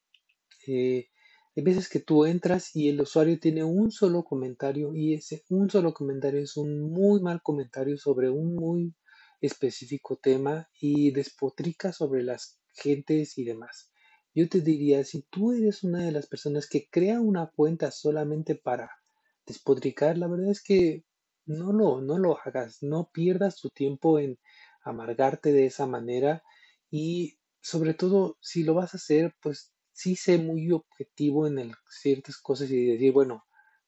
Eh, 0.67 1.09
hay 1.57 1.63
veces 1.63 1.89
que 1.89 2.01
tú 2.01 2.27
entras 2.27 2.75
y 2.75 2.89
el 2.89 3.01
usuario 3.01 3.39
tiene 3.41 3.65
un 3.65 3.93
solo 3.93 4.25
comentario 4.25 4.95
y 4.95 5.15
ese 5.15 5.45
un 5.51 5.71
solo 5.71 5.95
comentario 5.95 6.41
es 6.43 6.57
un 6.57 6.91
muy 6.93 7.21
mal 7.23 7.43
comentario 7.43 7.97
sobre 7.99 8.31
un 8.31 8.57
muy 8.57 8.95
específico 9.41 10.17
tema 10.17 10.69
y 10.81 11.13
despotrica 11.13 11.93
sobre 11.93 12.23
las 12.25 12.61
gentes 12.73 13.39
y 13.39 13.45
demás. 13.45 13.94
Yo 14.35 14.49
te 14.49 14.61
diría, 14.61 15.05
si 15.05 15.23
tú 15.23 15.53
eres 15.53 15.85
una 15.85 16.05
de 16.05 16.13
las 16.13 16.27
personas 16.27 16.69
que 16.69 16.89
crea 16.91 17.21
una 17.21 17.51
cuenta 17.55 17.91
solamente 17.91 18.55
para 18.57 18.91
despotricar, 19.47 20.19
la 20.19 20.27
verdad 20.27 20.51
es 20.51 20.63
que 20.63 21.05
no 21.47 21.73
lo, 21.73 22.01
no 22.01 22.19
lo 22.19 22.39
hagas, 22.41 22.83
no 22.83 23.11
pierdas 23.13 23.57
tu 23.57 23.71
tiempo 23.71 24.19
en 24.19 24.39
amargarte 24.83 25.53
de 25.53 25.67
esa 25.67 25.87
manera 25.87 26.43
y 26.91 27.39
sobre 27.61 27.95
todo 27.95 28.37
si 28.41 28.65
lo 28.65 28.75
vas 28.75 28.95
a 28.95 28.97
hacer, 28.97 29.35
pues 29.41 29.73
sí 29.93 30.17
sé 30.17 30.39
muy 30.39 30.71
objetivo 30.73 31.47
en 31.47 31.73
ciertas 31.89 32.37
cosas 32.39 32.71
y 32.71 32.85
decir, 32.87 33.13
bueno, 33.13 33.45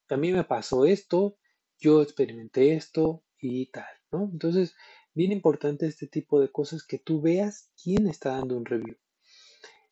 a 0.09 0.17
mí 0.17 0.33
me 0.33 0.45
pasó 0.45 0.87
esto, 0.87 1.37
yo 1.79 2.03
experimenté 2.03 2.75
esto 2.75 3.25
y 3.38 3.67
tal, 3.71 3.85
¿no? 4.12 4.31
Entonces, 4.33 4.75
bien 5.15 5.33
importante 5.33 5.87
este 5.87 6.07
tipo 6.07 6.41
de 6.41 6.50
cosas 6.50 6.85
que 6.85 6.99
tú 6.99 7.21
veas 7.21 7.71
quién 7.83 8.07
está 8.07 8.31
dando 8.31 8.57
un 8.57 8.65
review. 8.65 8.97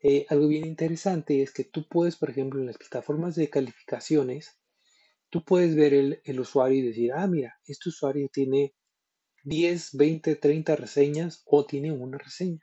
Eh, 0.04 0.24
algo 0.28 0.46
bien 0.46 0.66
interesante 0.66 1.42
es 1.42 1.50
que 1.52 1.64
tú 1.64 1.88
puedes, 1.88 2.14
por 2.16 2.30
ejemplo, 2.30 2.60
en 2.60 2.66
las 2.66 2.78
plataformas 2.78 3.34
de 3.34 3.50
calificaciones, 3.50 4.56
tú 5.30 5.44
puedes 5.44 5.76
ver 5.76 5.94
el, 5.94 6.20
el 6.24 6.40
usuario 6.40 6.78
y 6.78 6.82
decir, 6.88 7.12
ah, 7.12 7.26
mira, 7.26 7.60
este 7.66 7.88
usuario 7.90 8.28
tiene 8.32 8.74
10, 9.44 9.96
20, 9.96 10.36
30 10.36 10.76
reseñas 10.76 11.42
o 11.46 11.66
tiene 11.66 11.92
una 11.92 12.18
reseña. 12.18 12.60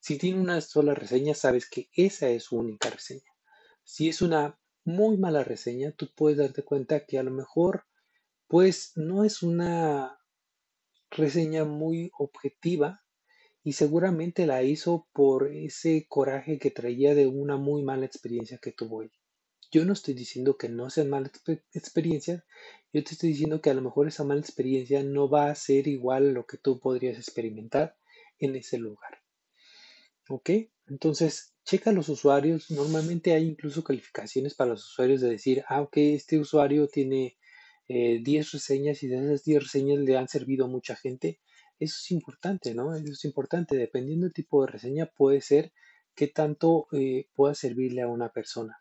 Si 0.00 0.18
tiene 0.18 0.40
una 0.40 0.60
sola 0.60 0.94
reseña, 0.94 1.34
sabes 1.34 1.68
que 1.70 1.88
esa 1.94 2.28
es 2.30 2.44
su 2.44 2.58
única 2.58 2.90
reseña. 2.90 3.30
Si 3.84 4.08
es 4.08 4.22
una 4.22 4.58
muy 4.84 5.18
mala 5.18 5.44
reseña, 5.44 5.92
tú 5.92 6.10
puedes 6.16 6.38
darte 6.38 6.64
cuenta 6.64 7.06
que 7.06 7.18
a 7.18 7.22
lo 7.22 7.30
mejor, 7.30 7.86
pues 8.48 8.92
no 8.96 9.24
es 9.24 9.42
una 9.42 10.18
reseña 11.10 11.64
muy 11.64 12.10
objetiva 12.18 13.04
y 13.64 13.72
seguramente 13.74 14.46
la 14.46 14.62
hizo 14.62 15.08
por 15.12 15.52
ese 15.52 16.06
coraje 16.08 16.58
que 16.58 16.70
traía 16.70 17.14
de 17.14 17.26
una 17.26 17.56
muy 17.56 17.82
mala 17.82 18.06
experiencia 18.06 18.58
que 18.58 18.72
tuvo 18.72 19.02
él. 19.02 19.12
Yo 19.72 19.84
no 19.84 19.92
estoy 19.94 20.14
diciendo 20.14 20.56
que 20.58 20.68
no 20.68 20.90
sean 20.90 21.10
malas 21.10 21.32
expe- 21.32 21.64
experiencias, 21.72 22.44
yo 22.92 23.04
te 23.04 23.12
estoy 23.12 23.30
diciendo 23.30 23.60
que 23.62 23.70
a 23.70 23.74
lo 23.74 23.82
mejor 23.82 24.08
esa 24.08 24.24
mala 24.24 24.40
experiencia 24.40 25.02
no 25.02 25.28
va 25.30 25.50
a 25.50 25.54
ser 25.54 25.88
igual 25.88 26.28
a 26.28 26.32
lo 26.32 26.46
que 26.46 26.58
tú 26.58 26.80
podrías 26.80 27.18
experimentar 27.18 27.96
en 28.38 28.56
ese 28.56 28.78
lugar. 28.78 29.18
¿Ok? 30.28 30.50
Entonces, 30.88 31.54
checa 31.64 31.92
los 31.92 32.08
usuarios. 32.08 32.70
Normalmente 32.70 33.32
hay 33.34 33.44
incluso 33.46 33.84
calificaciones 33.84 34.54
para 34.54 34.70
los 34.70 34.84
usuarios 34.86 35.20
de 35.20 35.30
decir, 35.30 35.64
ah, 35.68 35.82
ok, 35.82 35.96
este 35.98 36.38
usuario 36.38 36.88
tiene 36.88 37.36
eh, 37.88 38.20
10 38.22 38.52
reseñas 38.52 39.02
y 39.02 39.08
de 39.08 39.16
esas 39.18 39.44
10 39.44 39.62
reseñas 39.64 39.98
le 40.00 40.16
han 40.16 40.28
servido 40.28 40.64
a 40.66 40.68
mucha 40.68 40.96
gente. 40.96 41.40
Eso 41.80 41.96
es 41.98 42.10
importante, 42.10 42.74
¿no? 42.74 42.94
Eso 42.94 43.12
es 43.12 43.24
importante. 43.24 43.74
Dependiendo 43.76 44.26
del 44.26 44.34
tipo 44.34 44.64
de 44.64 44.70
reseña, 44.70 45.06
puede 45.06 45.40
ser 45.40 45.72
que 46.14 46.28
tanto 46.28 46.86
eh, 46.92 47.28
pueda 47.34 47.54
servirle 47.54 48.02
a 48.02 48.08
una 48.08 48.28
persona. 48.32 48.78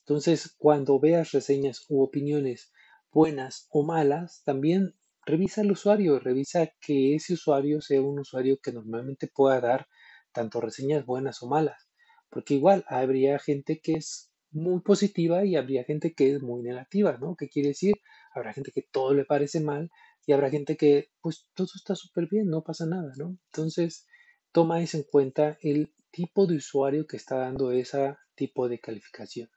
Entonces, 0.00 0.54
cuando 0.58 1.00
veas 1.00 1.32
reseñas 1.32 1.86
u 1.88 2.02
opiniones 2.02 2.72
buenas 3.10 3.66
o 3.70 3.82
malas, 3.84 4.42
también 4.44 4.94
revisa 5.24 5.62
al 5.62 5.72
usuario, 5.72 6.20
revisa 6.20 6.70
que 6.80 7.14
ese 7.14 7.32
usuario 7.32 7.80
sea 7.80 8.02
un 8.02 8.20
usuario 8.20 8.58
que 8.62 8.72
normalmente 8.72 9.28
pueda 9.34 9.60
dar 9.60 9.88
tanto 10.30 10.60
reseñas 10.60 11.06
buenas 11.06 11.42
o 11.42 11.48
malas, 11.48 11.88
porque 12.28 12.54
igual 12.54 12.84
habría 12.88 13.38
gente 13.38 13.80
que 13.82 13.94
es 13.94 14.30
muy 14.50 14.80
positiva 14.82 15.44
y 15.44 15.56
habría 15.56 15.84
gente 15.84 16.12
que 16.14 16.34
es 16.34 16.42
muy 16.42 16.62
negativa, 16.62 17.16
¿no? 17.18 17.34
¿Qué 17.34 17.48
quiere 17.48 17.70
decir? 17.70 17.94
Habrá 18.34 18.52
gente 18.52 18.72
que 18.72 18.82
todo 18.82 19.14
le 19.14 19.24
parece 19.24 19.60
mal 19.60 19.90
y 20.26 20.32
habrá 20.32 20.50
gente 20.50 20.76
que 20.76 21.10
pues 21.20 21.46
todo 21.54 21.68
está 21.74 21.94
súper 21.94 22.28
bien, 22.28 22.48
no 22.50 22.62
pasa 22.62 22.84
nada, 22.84 23.12
¿no? 23.16 23.38
Entonces, 23.52 24.06
toma 24.52 24.82
eso 24.82 24.96
en 24.96 25.04
cuenta 25.04 25.56
el 25.62 25.94
tipo 26.10 26.46
de 26.46 26.56
usuario 26.56 27.06
que 27.06 27.16
está 27.16 27.36
dando 27.36 27.70
ese 27.70 28.16
tipo 28.34 28.68
de 28.68 28.80
calificación. 28.80 29.48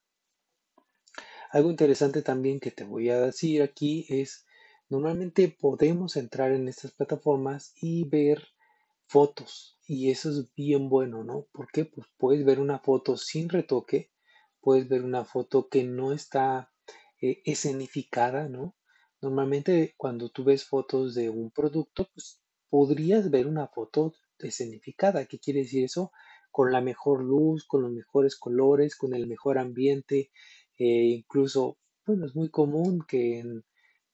Algo 1.51 1.71
interesante 1.71 2.21
también 2.21 2.59
que 2.59 2.69
te 2.69 2.83
voy 2.83 3.09
a 3.09 3.19
decir 3.19 3.63
aquí 3.63 4.05
es, 4.09 4.45
normalmente 4.88 5.49
podemos 5.59 6.15
entrar 6.15 6.51
en 6.51 6.67
estas 6.67 6.91
plataformas 6.91 7.73
y 7.81 8.07
ver 8.07 8.47
fotos 9.07 9.79
y 9.88 10.11
eso 10.11 10.29
es 10.29 10.53
bien 10.53 10.88
bueno, 10.88 11.23
¿no? 11.23 11.47
Porque 11.51 11.85
pues 11.85 12.07
puedes 12.17 12.45
ver 12.45 12.59
una 12.59 12.77
foto 12.77 13.17
sin 13.17 13.49
retoque, 13.49 14.11
puedes 14.61 14.88
ver 14.88 15.03
una 15.03 15.25
foto 15.25 15.67
que 15.67 15.83
no 15.83 16.13
está 16.13 16.71
eh, 17.19 17.41
escenificada, 17.43 18.47
¿no? 18.47 18.75
Normalmente 19.21 19.93
cuando 19.97 20.29
tú 20.29 20.43
ves 20.43 20.65
fotos 20.65 21.13
de 21.15 21.29
un 21.29 21.51
producto, 21.51 22.07
pues 22.13 22.41
podrías 22.69 23.29
ver 23.29 23.47
una 23.47 23.67
foto 23.67 24.13
escenificada. 24.38 25.25
¿Qué 25.25 25.39
quiere 25.39 25.61
decir 25.61 25.83
eso? 25.83 26.11
Con 26.51 26.71
la 26.71 26.81
mejor 26.81 27.23
luz, 27.23 27.65
con 27.65 27.81
los 27.81 27.91
mejores 27.91 28.38
colores, 28.38 28.95
con 28.95 29.13
el 29.13 29.27
mejor 29.27 29.57
ambiente, 29.57 30.31
eh, 30.77 30.85
incluso, 30.85 31.77
bueno, 32.05 32.25
es 32.25 32.35
muy 32.35 32.49
común 32.49 33.03
que 33.07 33.39
en 33.39 33.65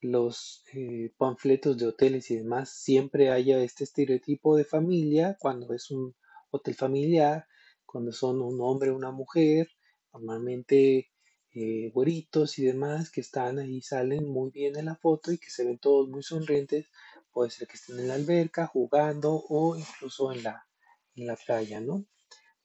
los 0.02 0.64
eh, 0.74 1.12
panfletos 1.18 1.78
de 1.78 1.88
hoteles 1.88 2.30
y 2.32 2.38
demás 2.38 2.70
siempre 2.72 3.30
haya 3.30 3.64
este 3.64 3.84
estereotipo 3.84 4.56
de 4.56 4.66
familia 4.66 5.38
cuando 5.40 5.74
es 5.74 5.92
un 5.92 6.16
hotel 6.50 6.76
familiar, 6.76 7.46
cuando 7.86 8.12
son 8.12 8.42
un 8.42 8.60
hombre 8.62 8.92
o 8.92 8.96
una 8.96 9.12
mujer, 9.12 9.70
normalmente 10.14 11.12
eh, 11.56 11.92
güeritos 11.94 12.60
y 12.60 12.66
demás 12.66 13.10
que 13.10 13.22
están 13.22 13.60
ahí, 13.60 13.82
salen 13.82 14.28
muy 14.28 14.52
bien 14.52 14.76
en 14.78 14.86
la 14.86 14.96
foto 14.96 15.32
y 15.32 15.38
que 15.38 15.50
se 15.50 15.66
ven 15.66 15.80
todos 15.80 16.10
muy 16.10 16.24
sonrientes. 16.24 16.88
Puede 17.32 17.50
ser 17.52 17.68
que 17.68 17.76
estén 17.78 18.00
en 18.00 18.10
la 18.10 18.16
alberca 18.16 18.68
jugando 18.68 19.44
o 19.50 19.76
incluso 19.78 20.32
en 20.32 20.44
la, 20.44 20.68
en 21.16 21.28
la 21.28 21.36
playa, 21.36 21.82
¿no? 21.82 22.06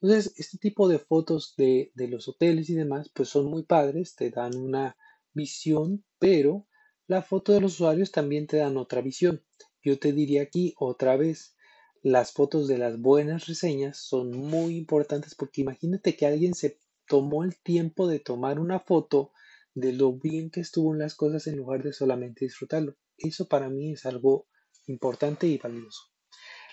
Entonces, 0.01 0.35
este 0.37 0.59
tipo 0.59 0.89
de 0.89 0.99
fotos 0.99 1.55
de, 1.57 1.93
de 1.95 2.09
los 2.09 2.29
hoteles 2.29 2.71
y 2.71 2.75
demás, 2.75 3.11
pues 3.15 3.29
son 3.29 3.47
muy 3.47 3.65
padres, 3.65 4.15
te 4.17 4.31
dan 4.31 4.57
una 4.57 4.97
visión, 5.35 6.05
pero 6.19 6.67
la 7.07 7.23
foto 7.23 7.53
de 7.53 7.61
los 7.61 7.75
usuarios 7.75 8.11
también 8.13 8.47
te 8.47 8.59
dan 8.59 8.77
otra 8.77 9.03
visión. 9.03 9.45
Yo 9.83 9.99
te 9.99 10.13
diría 10.13 10.43
aquí 10.43 10.75
otra 10.79 11.17
vez, 11.17 11.57
las 12.03 12.33
fotos 12.33 12.67
de 12.69 12.79
las 12.79 12.99
buenas 13.01 13.47
reseñas 13.47 13.99
son 13.99 14.31
muy 14.31 14.77
importantes 14.77 15.35
porque 15.35 15.61
imagínate 15.61 16.17
que 16.17 16.27
alguien 16.27 16.55
se 16.55 16.79
tomó 17.11 17.43
el 17.43 17.61
tiempo 17.61 18.07
de 18.07 18.21
tomar 18.21 18.61
una 18.61 18.79
foto 18.79 19.33
de 19.75 19.93
lo 19.93 20.13
bien 20.13 20.49
que 20.49 20.61
estuvo 20.61 20.93
en 20.93 21.01
las 21.01 21.17
cosas 21.17 21.49
en 21.49 21.57
lugar 21.57 21.83
de 21.83 21.93
solamente 21.93 22.45
disfrutarlo. 22.45 22.95
Eso 23.19 23.49
para 23.49 23.69
mí 23.69 23.95
es 23.95 24.07
algo 24.07 24.47
importante 24.87 25.49
y 25.49 25.59
valioso. 25.59 26.03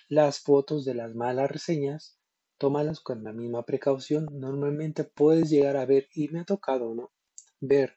Las 0.10 0.40
fotos 0.40 0.86
de 0.86 0.94
las 0.94 1.16
malas 1.16 1.50
reseñas, 1.50 2.20
tómalas 2.60 3.00
con 3.00 3.24
la 3.24 3.34
misma 3.34 3.66
precaución. 3.66 4.28
Normalmente 4.32 5.06
puedes 5.06 5.50
llegar 5.50 5.76
a 5.76 5.88
ver, 5.88 6.08
y 6.14 6.28
me 6.28 6.42
ha 6.42 6.46
tocado, 6.46 6.94
¿no? 6.94 7.12
Ver 7.60 7.96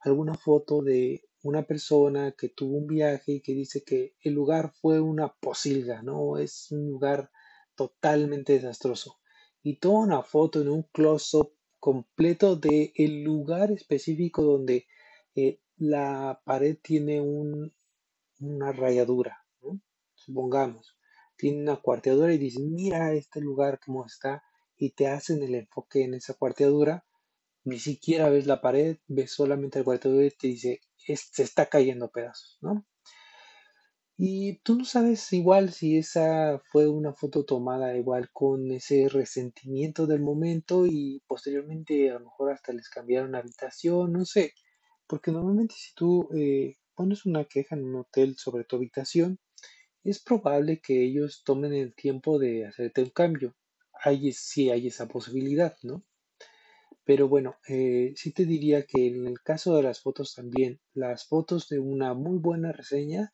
alguna 0.00 0.32
foto 0.32 0.80
de 0.80 1.28
una 1.42 1.64
persona 1.64 2.32
que 2.32 2.48
tuvo 2.48 2.78
un 2.78 2.86
viaje 2.86 3.32
y 3.32 3.42
que 3.42 3.52
dice 3.52 3.84
que 3.84 4.16
el 4.22 4.32
lugar 4.32 4.72
fue 4.80 4.98
una 4.98 5.34
posilga, 5.34 6.00
¿no? 6.00 6.38
Es 6.38 6.68
un 6.70 6.88
lugar 6.88 7.30
totalmente 7.74 8.54
desastroso. 8.54 9.20
Y 9.62 9.78
toma 9.78 10.00
una 10.00 10.22
foto 10.22 10.62
en 10.62 10.70
un 10.70 10.84
close-up 10.84 11.52
completo 11.82 12.56
de 12.56 12.92
el 12.96 13.24
lugar 13.24 13.72
específico 13.72 14.42
donde 14.44 14.86
eh, 15.36 15.60
la 15.78 16.40
pared 16.46 16.78
tiene 16.82 17.20
un- 17.20 17.74
una 18.40 18.72
rayadura, 18.72 19.44
¿no? 19.62 19.80
Supongamos, 20.14 20.96
tiene 21.36 21.62
una 21.62 21.76
cuarteadura 21.76 22.32
y 22.34 22.38
dicen, 22.38 22.72
mira 22.74 23.14
este 23.14 23.40
lugar 23.40 23.80
cómo 23.84 24.06
está, 24.06 24.44
y 24.76 24.90
te 24.92 25.08
hacen 25.08 25.42
el 25.42 25.54
enfoque 25.56 26.04
en 26.04 26.14
esa 26.14 26.34
cuarteadura, 26.34 27.04
ni 27.64 27.78
siquiera 27.80 28.30
ves 28.30 28.46
la 28.46 28.60
pared, 28.62 28.98
ves 29.08 29.32
solamente 29.32 29.78
el 29.80 29.84
cuarteadura 29.86 30.26
y 30.26 30.30
te 30.30 30.48
dice, 30.48 30.80
"Es- 31.08 31.30
se 31.32 31.42
está 31.44 31.66
cayendo 31.66 32.10
pedazos, 32.12 32.58
¿no? 32.62 32.86
Y 34.24 34.58
tú 34.58 34.76
no 34.78 34.84
sabes 34.84 35.32
igual 35.32 35.72
si 35.72 35.98
esa 35.98 36.62
fue 36.70 36.86
una 36.86 37.12
foto 37.12 37.44
tomada 37.44 37.96
igual 37.96 38.30
con 38.30 38.70
ese 38.70 39.08
resentimiento 39.08 40.06
del 40.06 40.20
momento 40.20 40.86
y 40.86 41.20
posteriormente 41.26 42.08
a 42.08 42.14
lo 42.14 42.26
mejor 42.26 42.52
hasta 42.52 42.72
les 42.72 42.88
cambiaron 42.88 43.32
la 43.32 43.38
habitación, 43.38 44.12
no 44.12 44.24
sé, 44.24 44.52
porque 45.08 45.32
normalmente 45.32 45.74
si 45.76 45.92
tú 45.96 46.28
eh, 46.36 46.76
pones 46.94 47.26
una 47.26 47.46
queja 47.46 47.74
en 47.74 47.82
un 47.82 47.96
hotel 47.96 48.36
sobre 48.36 48.62
tu 48.62 48.76
habitación, 48.76 49.40
es 50.04 50.22
probable 50.22 50.80
que 50.80 51.02
ellos 51.02 51.42
tomen 51.44 51.72
el 51.72 51.92
tiempo 51.96 52.38
de 52.38 52.66
hacerte 52.66 53.02
un 53.02 53.10
cambio. 53.10 53.56
Hay, 54.04 54.32
sí 54.34 54.70
hay 54.70 54.86
esa 54.86 55.08
posibilidad, 55.08 55.76
¿no? 55.82 56.04
Pero 57.04 57.26
bueno, 57.26 57.56
eh, 57.66 58.12
sí 58.14 58.32
te 58.32 58.44
diría 58.44 58.86
que 58.86 59.08
en 59.08 59.26
el 59.26 59.40
caso 59.40 59.74
de 59.74 59.82
las 59.82 60.00
fotos 60.00 60.32
también, 60.32 60.80
las 60.94 61.26
fotos 61.26 61.68
de 61.68 61.80
una 61.80 62.14
muy 62.14 62.38
buena 62.38 62.70
reseña, 62.70 63.32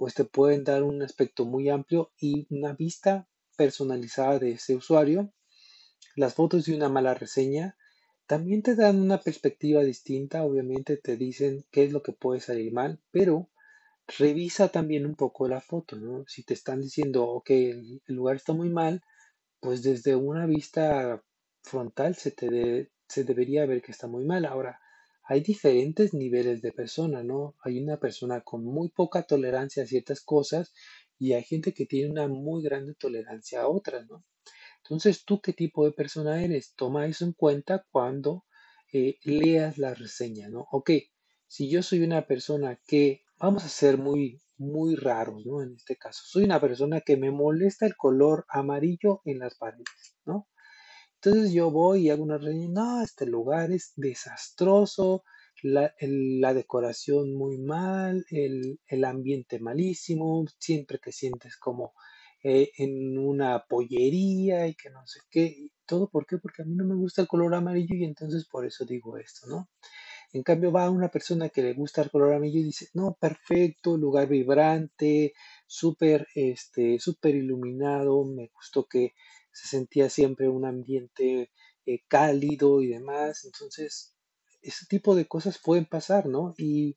pues 0.00 0.14
te 0.14 0.24
pueden 0.24 0.64
dar 0.64 0.82
un 0.82 1.02
aspecto 1.02 1.44
muy 1.44 1.68
amplio 1.68 2.10
y 2.18 2.46
una 2.48 2.72
vista 2.72 3.28
personalizada 3.58 4.38
de 4.38 4.52
ese 4.52 4.74
usuario. 4.74 5.30
Las 6.16 6.32
fotos 6.32 6.64
de 6.64 6.74
una 6.74 6.88
mala 6.88 7.12
reseña 7.12 7.76
también 8.26 8.62
te 8.62 8.76
dan 8.76 8.98
una 8.98 9.20
perspectiva 9.20 9.82
distinta, 9.82 10.42
obviamente 10.42 10.96
te 10.96 11.18
dicen 11.18 11.66
qué 11.70 11.84
es 11.84 11.92
lo 11.92 12.02
que 12.02 12.12
puede 12.12 12.40
salir 12.40 12.72
mal, 12.72 12.98
pero 13.10 13.50
revisa 14.18 14.68
también 14.68 15.04
un 15.04 15.16
poco 15.16 15.46
la 15.48 15.60
foto, 15.60 15.96
¿no? 15.96 16.24
Si 16.26 16.44
te 16.44 16.54
están 16.54 16.80
diciendo, 16.80 17.24
ok, 17.28 17.50
el, 17.50 18.00
lugar 18.06 18.36
está 18.36 18.54
muy 18.54 18.70
mal, 18.70 19.02
pues 19.60 19.82
desde 19.82 20.16
una 20.16 20.46
vista 20.46 21.22
frontal 21.62 22.14
se 22.14 22.30
te 22.30 22.90
se 23.06 23.24
debería 23.24 23.66
ver 23.66 23.82
que 23.82 23.92
está 23.92 24.06
muy 24.06 24.24
mal. 24.24 24.46
Ahora, 24.46 24.79
hay 25.30 25.42
diferentes 25.42 26.12
niveles 26.12 26.60
de 26.60 26.72
persona, 26.72 27.22
¿no? 27.22 27.54
Hay 27.62 27.80
una 27.80 28.00
persona 28.00 28.40
con 28.40 28.64
muy 28.64 28.88
poca 28.88 29.22
tolerancia 29.22 29.84
a 29.84 29.86
ciertas 29.86 30.22
cosas 30.22 30.72
y 31.20 31.34
hay 31.34 31.44
gente 31.44 31.72
que 31.72 31.86
tiene 31.86 32.10
una 32.10 32.26
muy 32.26 32.64
grande 32.64 32.94
tolerancia 32.96 33.60
a 33.60 33.68
otras, 33.68 34.08
¿no? 34.08 34.24
Entonces, 34.82 35.24
¿tú 35.24 35.40
qué 35.40 35.52
tipo 35.52 35.84
de 35.84 35.92
persona 35.92 36.42
eres? 36.42 36.74
Toma 36.74 37.06
eso 37.06 37.24
en 37.24 37.32
cuenta 37.32 37.86
cuando 37.92 38.44
eh, 38.92 39.18
leas 39.22 39.78
la 39.78 39.94
reseña, 39.94 40.48
¿no? 40.48 40.66
Ok, 40.72 40.90
si 41.46 41.70
yo 41.70 41.84
soy 41.84 42.00
una 42.00 42.26
persona 42.26 42.80
que, 42.84 43.22
vamos 43.38 43.64
a 43.64 43.68
ser 43.68 43.98
muy, 43.98 44.42
muy 44.58 44.96
raros, 44.96 45.46
¿no? 45.46 45.62
En 45.62 45.76
este 45.76 45.94
caso, 45.94 46.24
soy 46.26 46.42
una 46.42 46.60
persona 46.60 47.02
que 47.02 47.16
me 47.16 47.30
molesta 47.30 47.86
el 47.86 47.94
color 47.96 48.46
amarillo 48.48 49.20
en 49.24 49.38
las 49.38 49.54
paredes. 49.54 50.16
Entonces 51.22 51.52
yo 51.52 51.70
voy 51.70 52.06
y 52.06 52.10
hago 52.10 52.22
una 52.22 52.38
reseña, 52.38 52.68
no, 52.70 53.02
este 53.02 53.26
lugar 53.26 53.70
es 53.72 53.92
desastroso, 53.96 55.22
la, 55.62 55.94
la 56.00 56.54
decoración 56.54 57.34
muy 57.34 57.58
mal, 57.58 58.24
el, 58.30 58.80
el 58.86 59.04
ambiente 59.04 59.58
malísimo, 59.60 60.44
siempre 60.58 60.98
te 60.98 61.12
sientes 61.12 61.56
como 61.58 61.92
eh, 62.42 62.70
en 62.78 63.18
una 63.18 63.64
pollería 63.68 64.66
y 64.66 64.74
que 64.74 64.88
no 64.90 65.06
sé 65.06 65.20
qué, 65.30 65.68
todo, 65.86 66.08
¿por 66.08 66.26
qué? 66.26 66.38
Porque 66.38 66.62
a 66.62 66.64
mí 66.64 66.74
no 66.74 66.84
me 66.86 66.94
gusta 66.94 67.20
el 67.22 67.28
color 67.28 67.54
amarillo 67.54 67.94
y 67.96 68.04
entonces 68.04 68.46
por 68.48 68.64
eso 68.66 68.86
digo 68.86 69.18
esto, 69.18 69.46
¿no? 69.48 69.68
En 70.32 70.42
cambio, 70.42 70.70
va 70.72 70.90
una 70.90 71.08
persona 71.10 71.48
que 71.48 71.62
le 71.62 71.74
gusta 71.74 72.02
el 72.02 72.10
color 72.10 72.34
amarillo 72.34 72.60
y 72.60 72.64
dice, 72.64 72.88
no, 72.94 73.16
perfecto, 73.20 73.96
lugar 73.96 74.28
vibrante, 74.28 75.32
súper, 75.66 76.26
este, 76.34 76.98
súper 77.00 77.34
iluminado, 77.34 78.24
me 78.24 78.48
gustó 78.54 78.86
que 78.86 79.14
se 79.52 79.68
sentía 79.68 80.08
siempre 80.08 80.48
un 80.48 80.64
ambiente 80.64 81.50
eh, 81.86 82.00
cálido 82.08 82.80
y 82.82 82.88
demás. 82.88 83.44
Entonces, 83.44 84.14
ese 84.62 84.86
tipo 84.86 85.14
de 85.16 85.26
cosas 85.26 85.58
pueden 85.62 85.86
pasar, 85.86 86.26
¿no? 86.26 86.54
Y, 86.58 86.96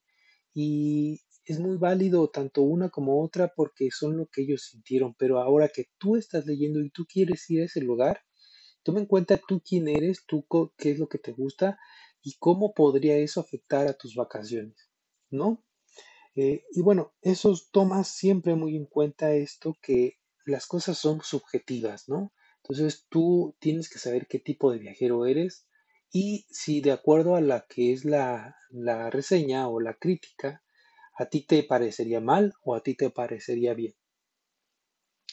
y 0.53 1.21
es 1.45 1.59
muy 1.59 1.77
válido 1.77 2.29
tanto 2.29 2.61
una 2.61 2.89
como 2.89 3.21
otra 3.23 3.51
porque 3.55 3.89
son 3.91 4.17
lo 4.17 4.27
que 4.27 4.43
ellos 4.43 4.63
sintieron, 4.71 5.15
pero 5.15 5.39
ahora 5.41 5.69
que 5.69 5.85
tú 5.97 6.15
estás 6.17 6.45
leyendo 6.45 6.81
y 6.81 6.91
tú 6.91 7.05
quieres 7.05 7.49
ir 7.49 7.61
a 7.61 7.65
ese 7.65 7.81
lugar, 7.81 8.21
Toma 8.83 8.99
en 8.99 9.05
cuenta 9.05 9.37
tú 9.47 9.61
quién 9.65 9.87
eres, 9.87 10.25
tú 10.27 10.45
qué 10.77 10.91
es 10.91 10.99
lo 10.99 11.07
que 11.07 11.17
te 11.17 11.31
gusta 11.31 11.79
y 12.23 12.35
cómo 12.39 12.73
podría 12.73 13.17
eso 13.17 13.41
afectar 13.41 13.87
a 13.87 13.93
tus 13.93 14.15
vacaciones, 14.15 14.89
¿no? 15.29 15.63
Eh, 16.35 16.63
y 16.71 16.81
bueno, 16.81 17.13
eso 17.21 17.53
tomas 17.71 18.07
siempre 18.07 18.55
muy 18.55 18.75
en 18.75 18.85
cuenta 18.85 19.33
esto 19.33 19.77
que 19.81 20.17
las 20.45 20.65
cosas 20.65 20.97
son 20.97 21.21
subjetivas, 21.21 22.09
¿no? 22.09 22.33
Entonces 22.63 23.05
tú 23.09 23.55
tienes 23.59 23.89
que 23.89 23.99
saber 23.99 24.27
qué 24.27 24.39
tipo 24.39 24.71
de 24.71 24.79
viajero 24.79 25.25
eres 25.25 25.67
y 26.11 26.45
si 26.49 26.81
de 26.81 26.91
acuerdo 26.91 27.35
a 27.35 27.41
la 27.41 27.65
que 27.67 27.91
es 27.91 28.05
la, 28.05 28.55
la 28.69 29.09
reseña 29.09 29.67
o 29.67 29.79
la 29.79 29.95
crítica, 29.95 30.63
a 31.15 31.25
ti 31.27 31.41
te 31.41 31.63
parecería 31.63 32.21
mal 32.21 32.53
o 32.63 32.75
a 32.75 32.81
ti 32.81 32.95
te 32.95 33.09
parecería 33.09 33.73
bien. 33.73 33.95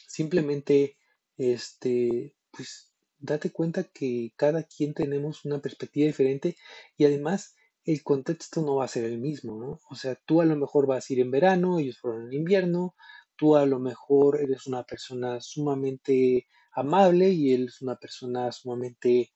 Simplemente, 0.07 0.97
este, 1.37 2.35
pues 2.51 2.90
date 3.21 3.51
cuenta 3.51 3.83
que 3.83 4.33
cada 4.35 4.63
quien 4.63 4.93
tenemos 4.93 5.45
una 5.45 5.59
perspectiva 5.61 6.07
diferente 6.07 6.57
y 6.97 7.05
además 7.05 7.55
el 7.85 8.03
contexto 8.03 8.61
no 8.61 8.75
va 8.75 8.85
a 8.85 8.89
ser 8.89 9.05
el 9.05 9.19
mismo, 9.19 9.59
¿no? 9.59 9.79
O 9.89 9.95
sea, 9.95 10.15
tú 10.25 10.41
a 10.41 10.45
lo 10.45 10.55
mejor 10.55 10.87
vas 10.87 11.09
a 11.09 11.13
ir 11.13 11.19
en 11.19 11.31
verano, 11.31 11.79
ellos 11.79 11.99
fueron 11.99 12.27
en 12.27 12.33
invierno, 12.33 12.95
tú 13.35 13.55
a 13.55 13.65
lo 13.65 13.79
mejor 13.79 14.39
eres 14.41 14.67
una 14.67 14.83
persona 14.83 15.39
sumamente 15.41 16.47
amable 16.73 17.29
y 17.29 17.53
él 17.53 17.65
es 17.65 17.81
una 17.81 17.95
persona 17.95 18.51
sumamente 18.51 19.33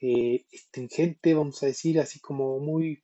eh, 0.00 0.46
estringente, 0.50 1.34
vamos 1.34 1.62
a 1.62 1.66
decir, 1.66 1.98
así 2.00 2.20
como 2.20 2.60
muy, 2.60 3.02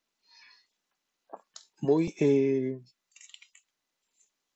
muy, 1.80 2.14
eh, 2.20 2.80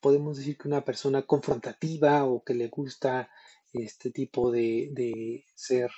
podemos 0.00 0.38
decir 0.38 0.56
que 0.56 0.68
una 0.68 0.84
persona 0.84 1.22
confrontativa 1.22 2.24
o 2.24 2.44
que 2.44 2.54
le 2.54 2.68
gusta 2.68 3.28
este 3.72 4.10
tipo 4.10 4.50
de, 4.50 4.90
de 4.92 5.44
ser 5.54 5.90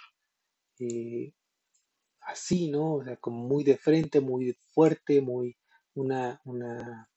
eh, 0.78 1.32
así, 2.20 2.70
¿no? 2.70 2.94
O 2.94 3.04
sea, 3.04 3.16
como 3.16 3.46
muy 3.46 3.64
de 3.64 3.76
frente, 3.76 4.20
muy 4.20 4.56
fuerte, 4.72 5.20
muy 5.20 5.56
una, 5.94 6.40
una 6.44 7.10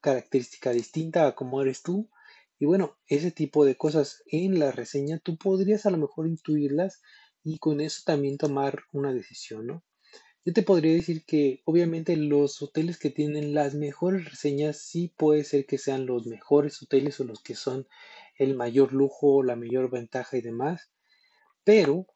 característica 0.00 0.70
distinta 0.70 1.26
a 1.26 1.34
cómo 1.34 1.62
eres 1.62 1.82
tú. 1.82 2.10
Y 2.58 2.66
bueno, 2.66 2.96
ese 3.06 3.30
tipo 3.30 3.64
de 3.64 3.76
cosas 3.76 4.22
en 4.26 4.58
la 4.58 4.70
reseña 4.70 5.18
tú 5.18 5.36
podrías 5.36 5.86
a 5.86 5.90
lo 5.90 5.98
mejor 5.98 6.28
intuirlas 6.28 7.02
y 7.42 7.58
con 7.58 7.80
eso 7.80 8.02
también 8.04 8.38
tomar 8.38 8.84
una 8.92 9.12
decisión, 9.12 9.66
¿no? 9.66 9.84
Yo 10.44 10.52
te 10.52 10.62
podría 10.62 10.92
decir 10.92 11.24
que 11.24 11.62
obviamente 11.64 12.16
los 12.16 12.60
hoteles 12.62 12.98
que 12.98 13.10
tienen 13.10 13.54
las 13.54 13.74
mejores 13.74 14.28
reseñas 14.28 14.78
sí 14.78 15.14
puede 15.16 15.44
ser 15.44 15.66
que 15.66 15.78
sean 15.78 16.04
los 16.06 16.26
mejores 16.26 16.82
hoteles 16.82 17.20
o 17.20 17.24
los 17.24 17.42
que 17.42 17.54
son 17.54 17.86
el 18.36 18.54
mayor 18.56 18.92
lujo, 18.92 19.42
la 19.42 19.56
mayor 19.56 19.90
ventaja 19.90 20.36
y 20.36 20.42
demás, 20.42 20.90
pero 21.64 22.06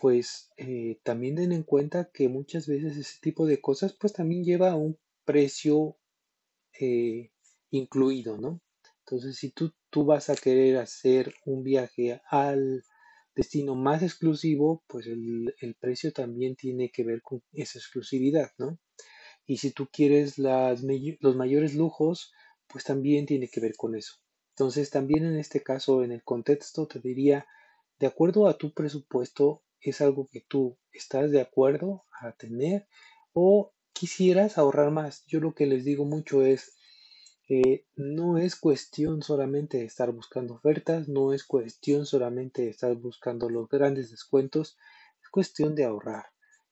pues 0.00 0.50
eh, 0.56 1.00
también 1.02 1.36
den 1.36 1.52
en 1.52 1.62
cuenta 1.62 2.10
que 2.12 2.28
muchas 2.28 2.66
veces 2.66 2.96
ese 2.96 3.18
tipo 3.20 3.46
de 3.46 3.60
cosas 3.60 3.94
pues 3.98 4.12
también 4.12 4.44
lleva 4.44 4.74
un 4.76 4.98
precio 5.24 5.96
eh, 6.80 7.30
incluido, 7.70 8.38
¿no? 8.38 8.60
Entonces, 9.00 9.36
si 9.36 9.50
tú, 9.50 9.72
tú 9.90 10.04
vas 10.04 10.30
a 10.30 10.36
querer 10.36 10.76
hacer 10.78 11.34
un 11.46 11.62
viaje 11.64 12.20
al 12.30 12.84
destino 13.34 13.74
más 13.74 14.02
exclusivo, 14.02 14.84
pues 14.86 15.06
el, 15.06 15.54
el 15.60 15.74
precio 15.76 16.12
también 16.12 16.56
tiene 16.56 16.90
que 16.90 17.04
ver 17.04 17.22
con 17.22 17.42
esa 17.52 17.78
exclusividad, 17.78 18.50
¿no? 18.58 18.78
Y 19.46 19.58
si 19.58 19.70
tú 19.72 19.88
quieres 19.90 20.38
las, 20.38 20.82
los 21.20 21.36
mayores 21.36 21.74
lujos, 21.74 22.32
pues 22.68 22.84
también 22.84 23.26
tiene 23.26 23.48
que 23.48 23.60
ver 23.60 23.74
con 23.76 23.96
eso. 23.96 24.16
Entonces, 24.58 24.90
también 24.90 25.24
en 25.24 25.38
este 25.38 25.62
caso, 25.62 26.02
en 26.02 26.10
el 26.10 26.24
contexto, 26.24 26.88
te 26.88 26.98
diría, 26.98 27.46
de 28.00 28.08
acuerdo 28.08 28.48
a 28.48 28.58
tu 28.58 28.72
presupuesto, 28.72 29.62
es 29.80 30.00
algo 30.00 30.26
que 30.26 30.40
tú 30.40 30.76
estás 30.90 31.30
de 31.30 31.40
acuerdo 31.40 32.06
a 32.20 32.32
tener 32.32 32.88
o 33.32 33.72
quisieras 33.92 34.58
ahorrar 34.58 34.90
más. 34.90 35.24
Yo 35.26 35.38
lo 35.38 35.54
que 35.54 35.66
les 35.66 35.84
digo 35.84 36.04
mucho 36.04 36.44
es, 36.44 36.74
eh, 37.48 37.86
no 37.94 38.36
es 38.36 38.56
cuestión 38.56 39.22
solamente 39.22 39.78
de 39.78 39.84
estar 39.84 40.10
buscando 40.10 40.54
ofertas, 40.54 41.06
no 41.06 41.32
es 41.32 41.44
cuestión 41.44 42.04
solamente 42.04 42.62
de 42.62 42.70
estar 42.70 42.96
buscando 42.96 43.48
los 43.48 43.68
grandes 43.68 44.10
descuentos, 44.10 44.76
es 45.22 45.28
cuestión 45.28 45.76
de 45.76 45.84
ahorrar. 45.84 46.24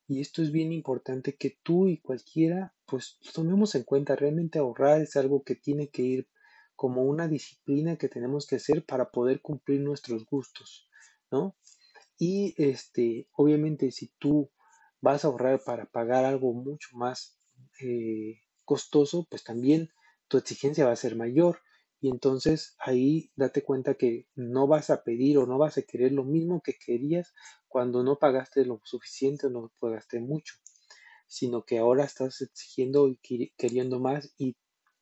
Y 0.09 0.21
esto 0.21 0.43
es 0.43 0.51
bien 0.51 0.73
importante 0.73 1.37
que 1.37 1.57
tú 1.63 1.87
y 1.87 1.99
cualquiera, 1.99 2.75
pues 2.85 3.21
tomemos 3.33 3.77
en 3.77 3.85
cuenta, 3.85 4.17
realmente 4.17 4.59
ahorrar 4.59 5.03
es 5.03 5.15
algo 5.15 5.45
que 5.45 5.55
tiene 5.55 5.89
que 5.89 6.03
ir 6.03 6.29
como 6.77 7.03
una 7.03 7.27
disciplina 7.27 7.97
que 7.97 8.09
tenemos 8.09 8.47
que 8.47 8.57
hacer 8.57 8.85
para 8.85 9.11
poder 9.11 9.41
cumplir 9.41 9.81
nuestros 9.81 10.27
gustos, 10.27 10.89
¿no? 11.31 11.57
Y 12.19 12.55
este, 12.57 13.29
obviamente, 13.33 13.91
si 13.91 14.13
tú 14.19 14.51
vas 15.01 15.25
a 15.25 15.29
ahorrar 15.29 15.63
para 15.65 15.87
pagar 15.87 16.25
algo 16.25 16.53
mucho 16.53 16.89
más 16.93 17.39
eh, 17.81 18.41
costoso, 18.65 19.27
pues 19.29 19.45
también 19.45 19.91
tu 20.29 20.39
exigencia 20.39 20.87
va 20.87 20.93
a 20.93 20.97
ser 20.97 21.17
mayor. 21.17 21.61
Y 22.01 22.11
entonces 22.11 22.77
ahí 22.79 23.33
date 23.37 23.63
cuenta 23.63 23.95
que 23.95 24.29
no 24.35 24.67
vas 24.67 24.91
a 24.91 25.03
pedir 25.03 25.39
o 25.39 25.47
no 25.47 25.59
vas 25.59 25.79
a 25.79 25.83
querer 25.83 26.13
lo 26.13 26.25
mismo 26.25 26.61
que 26.63 26.75
querías 26.75 27.33
cuando 27.69 28.03
no 28.03 28.19
pagaste 28.19 28.65
lo 28.67 28.81
suficiente 28.85 29.47
o 29.47 29.51
no 29.51 29.73
pagaste 29.79 30.21
mucho, 30.21 30.55
sino 31.27 31.65
que 31.65 31.79
ahora 31.79 32.05
estás 32.05 32.43
exigiendo 32.43 33.09
y 33.09 33.19
queriendo 33.57 33.99
más 33.99 34.35
y 34.37 34.57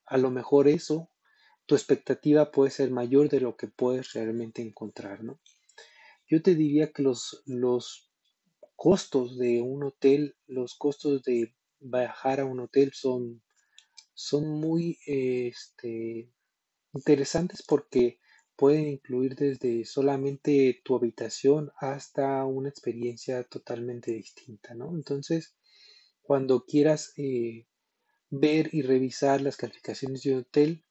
a 0.07 0.19
lo 0.19 0.31
mejor 0.31 0.69
eso, 0.69 1.09
tu 1.67 1.75
expectativa 1.75 2.51
puede 2.51 2.71
ser 2.71 2.91
mayor 2.91 3.29
de 3.29 3.41
lo 3.41 3.57
que 3.57 3.69
puedes 3.69 4.13
realmente 4.13 4.63
encontrar, 4.63 5.23
¿no? 5.23 5.41
Yo 6.29 6.43
te 6.43 6.55
diría 6.55 6.93
que 6.93 7.03
los, 7.03 7.43
los 7.47 8.11
costos 8.77 9.39
de 9.39 9.61
un 9.61 9.85
hotel, 9.85 10.37
los 10.47 10.75
costos 10.75 11.23
de 11.23 11.55
viajar 11.81 12.41
a 12.41 12.45
un 12.45 12.61
hotel 12.61 12.93
son, 12.93 13.43
son 14.15 14.49
muy 14.49 14.99
este, 15.07 16.31
interesantes 16.93 17.63
porque 17.63 18.19
pueden 18.57 18.89
incluir 18.89 19.35
desde 19.35 19.85
solamente 19.85 20.81
tu 20.85 20.97
habitación 20.97 21.73
hasta 21.79 22.45
una 22.45 22.69
experiencia 22.69 23.43
totalmente 23.45 24.13
distinta, 24.13 24.75
¿no? 24.75 24.95
Entonces, 24.95 25.57
cuando 26.23 26.65
quieras 26.65 27.13
eh, 27.17 27.67
ver 28.31 28.71
y 28.73 28.83
revisar 28.83 29.41
las 29.41 29.57
calificaciones 29.57 30.23
de 30.23 30.33
un 30.33 30.39
hotel, 30.41 30.84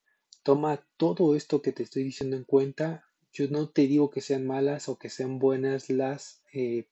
toma 0.43 0.85
todo 0.97 1.35
esto 1.35 1.61
que 1.61 1.71
te 1.71 1.83
estoy 1.83 2.03
diciendo 2.03 2.35
en 2.35 2.43
cuenta. 2.43 3.05
Yo 3.31 3.47
no 3.49 3.69
te 3.69 3.87
digo 3.87 4.09
que 4.09 4.21
sean 4.21 4.45
malas 4.45 4.89
o 4.89 4.99
que 4.99 5.09
sean 5.09 5.39
buenas 5.39 5.89
las 5.89 6.43
eh, 6.53 6.87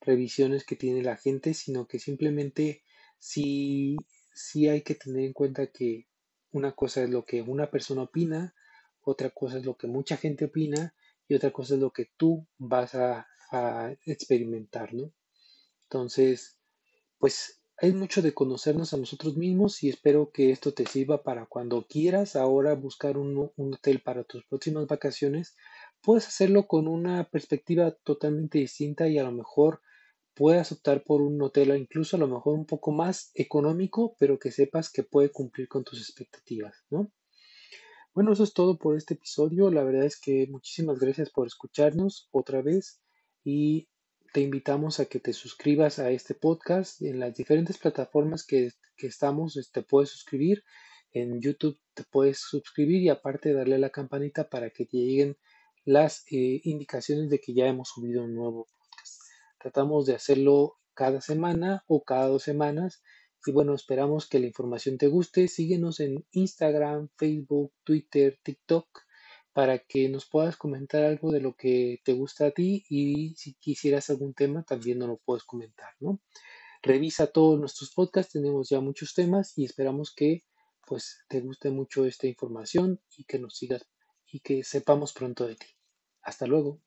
revisiones 0.00 0.64
que 0.64 0.76
tiene 0.76 1.02
la 1.02 1.16
gente, 1.16 1.54
sino 1.54 1.88
que 1.88 1.98
simplemente 1.98 2.82
sí, 3.18 3.96
sí 4.32 4.68
hay 4.68 4.82
que 4.82 4.94
tener 4.94 5.24
en 5.24 5.32
cuenta 5.32 5.66
que 5.68 6.06
una 6.52 6.72
cosa 6.72 7.02
es 7.02 7.10
lo 7.10 7.24
que 7.24 7.42
una 7.42 7.70
persona 7.70 8.02
opina, 8.02 8.54
otra 9.00 9.30
cosa 9.30 9.58
es 9.58 9.64
lo 9.64 9.76
que 9.76 9.86
mucha 9.86 10.16
gente 10.16 10.44
opina 10.44 10.94
y 11.26 11.34
otra 11.34 11.50
cosa 11.50 11.74
es 11.74 11.80
lo 11.80 11.92
que 11.92 12.10
tú 12.16 12.46
vas 12.58 12.94
a, 12.94 13.26
a 13.50 13.96
experimentar, 14.06 14.92
¿no? 14.94 15.12
Entonces, 15.84 16.58
pues 17.18 17.61
hay 17.82 17.92
mucho 17.92 18.22
de 18.22 18.32
conocernos 18.32 18.94
a 18.94 18.96
nosotros 18.96 19.36
mismos 19.36 19.82
y 19.82 19.88
espero 19.88 20.30
que 20.30 20.52
esto 20.52 20.72
te 20.72 20.86
sirva 20.86 21.24
para 21.24 21.46
cuando 21.46 21.84
quieras 21.84 22.36
ahora 22.36 22.74
buscar 22.76 23.18
un, 23.18 23.50
un 23.56 23.74
hotel 23.74 24.00
para 24.00 24.22
tus 24.22 24.44
próximas 24.44 24.86
vacaciones, 24.86 25.56
puedes 26.00 26.28
hacerlo 26.28 26.68
con 26.68 26.86
una 26.86 27.28
perspectiva 27.28 27.90
totalmente 27.90 28.58
distinta 28.58 29.08
y 29.08 29.18
a 29.18 29.24
lo 29.24 29.32
mejor 29.32 29.80
puedas 30.32 30.70
optar 30.70 31.02
por 31.02 31.22
un 31.22 31.42
hotel 31.42 31.76
incluso 31.76 32.16
a 32.16 32.20
lo 32.20 32.28
mejor 32.28 32.54
un 32.54 32.66
poco 32.66 32.92
más 32.92 33.32
económico, 33.34 34.14
pero 34.16 34.38
que 34.38 34.52
sepas 34.52 34.88
que 34.88 35.02
puede 35.02 35.32
cumplir 35.32 35.66
con 35.66 35.82
tus 35.82 35.98
expectativas, 36.00 36.84
¿no? 36.88 37.10
Bueno, 38.14 38.32
eso 38.32 38.44
es 38.44 38.54
todo 38.54 38.78
por 38.78 38.96
este 38.96 39.14
episodio. 39.14 39.72
La 39.72 39.82
verdad 39.82 40.04
es 40.04 40.20
que 40.20 40.46
muchísimas 40.48 41.00
gracias 41.00 41.30
por 41.30 41.48
escucharnos 41.48 42.28
otra 42.30 42.62
vez 42.62 43.02
y 43.42 43.88
te 44.32 44.40
invitamos 44.40 44.98
a 44.98 45.04
que 45.04 45.20
te 45.20 45.34
suscribas 45.34 45.98
a 45.98 46.10
este 46.10 46.34
podcast 46.34 47.02
en 47.02 47.20
las 47.20 47.34
diferentes 47.34 47.76
plataformas 47.76 48.46
que, 48.46 48.70
estamos. 48.96 49.54
Te 49.54 49.60
este, 49.60 49.82
puedes 49.82 50.10
suscribir. 50.10 50.64
En 51.12 51.40
YouTube 51.40 51.78
te 51.92 52.04
puedes 52.04 52.38
suscribir 52.38 53.02
y 53.02 53.10
aparte 53.10 53.52
darle 53.52 53.74
a 53.74 53.78
la 53.78 53.90
campanita 53.90 54.48
para 54.48 54.70
que 54.70 54.86
te 54.86 54.96
lleguen 54.96 55.36
las 55.84 56.24
eh, 56.30 56.60
indicaciones 56.64 57.28
de 57.28 57.40
que 57.40 57.52
ya 57.52 57.66
hemos 57.66 57.88
subido 57.88 58.24
un 58.24 58.34
nuevo 58.34 58.68
podcast. 58.78 59.20
Tratamos 59.58 60.06
de 60.06 60.14
hacerlo 60.14 60.78
cada 60.94 61.20
semana 61.20 61.84
o 61.86 62.02
cada 62.02 62.28
dos 62.28 62.44
semanas 62.44 63.02
y 63.44 63.52
bueno, 63.52 63.74
esperamos 63.74 64.28
que 64.28 64.38
la 64.38 64.46
información 64.46 64.96
te 64.96 65.08
guste. 65.08 65.48
Síguenos 65.48 66.00
en 66.00 66.24
Instagram, 66.30 67.08
Facebook, 67.16 67.72
Twitter, 67.84 68.38
TikTok 68.42 68.86
para 69.52 69.78
que 69.78 70.08
nos 70.08 70.26
puedas 70.26 70.56
comentar 70.56 71.04
algo 71.04 71.30
de 71.30 71.40
lo 71.40 71.54
que 71.54 72.00
te 72.04 72.12
gusta 72.12 72.46
a 72.46 72.50
ti 72.50 72.84
y 72.88 73.34
si 73.36 73.54
quisieras 73.54 74.10
algún 74.10 74.34
tema 74.34 74.62
también 74.64 74.98
nos 74.98 75.08
lo 75.08 75.16
puedes 75.18 75.44
comentar, 75.44 75.90
¿no? 76.00 76.20
Revisa 76.82 77.28
todos 77.28 77.60
nuestros 77.60 77.92
podcasts, 77.92 78.32
tenemos 78.32 78.68
ya 78.68 78.80
muchos 78.80 79.14
temas 79.14 79.56
y 79.56 79.64
esperamos 79.64 80.12
que 80.14 80.44
pues 80.86 81.24
te 81.28 81.40
guste 81.40 81.70
mucho 81.70 82.04
esta 82.06 82.26
información 82.26 83.00
y 83.16 83.24
que 83.24 83.38
nos 83.38 83.56
sigas 83.56 83.86
y 84.26 84.40
que 84.40 84.64
sepamos 84.64 85.12
pronto 85.12 85.46
de 85.46 85.56
ti. 85.56 85.66
Hasta 86.22 86.46
luego. 86.46 86.80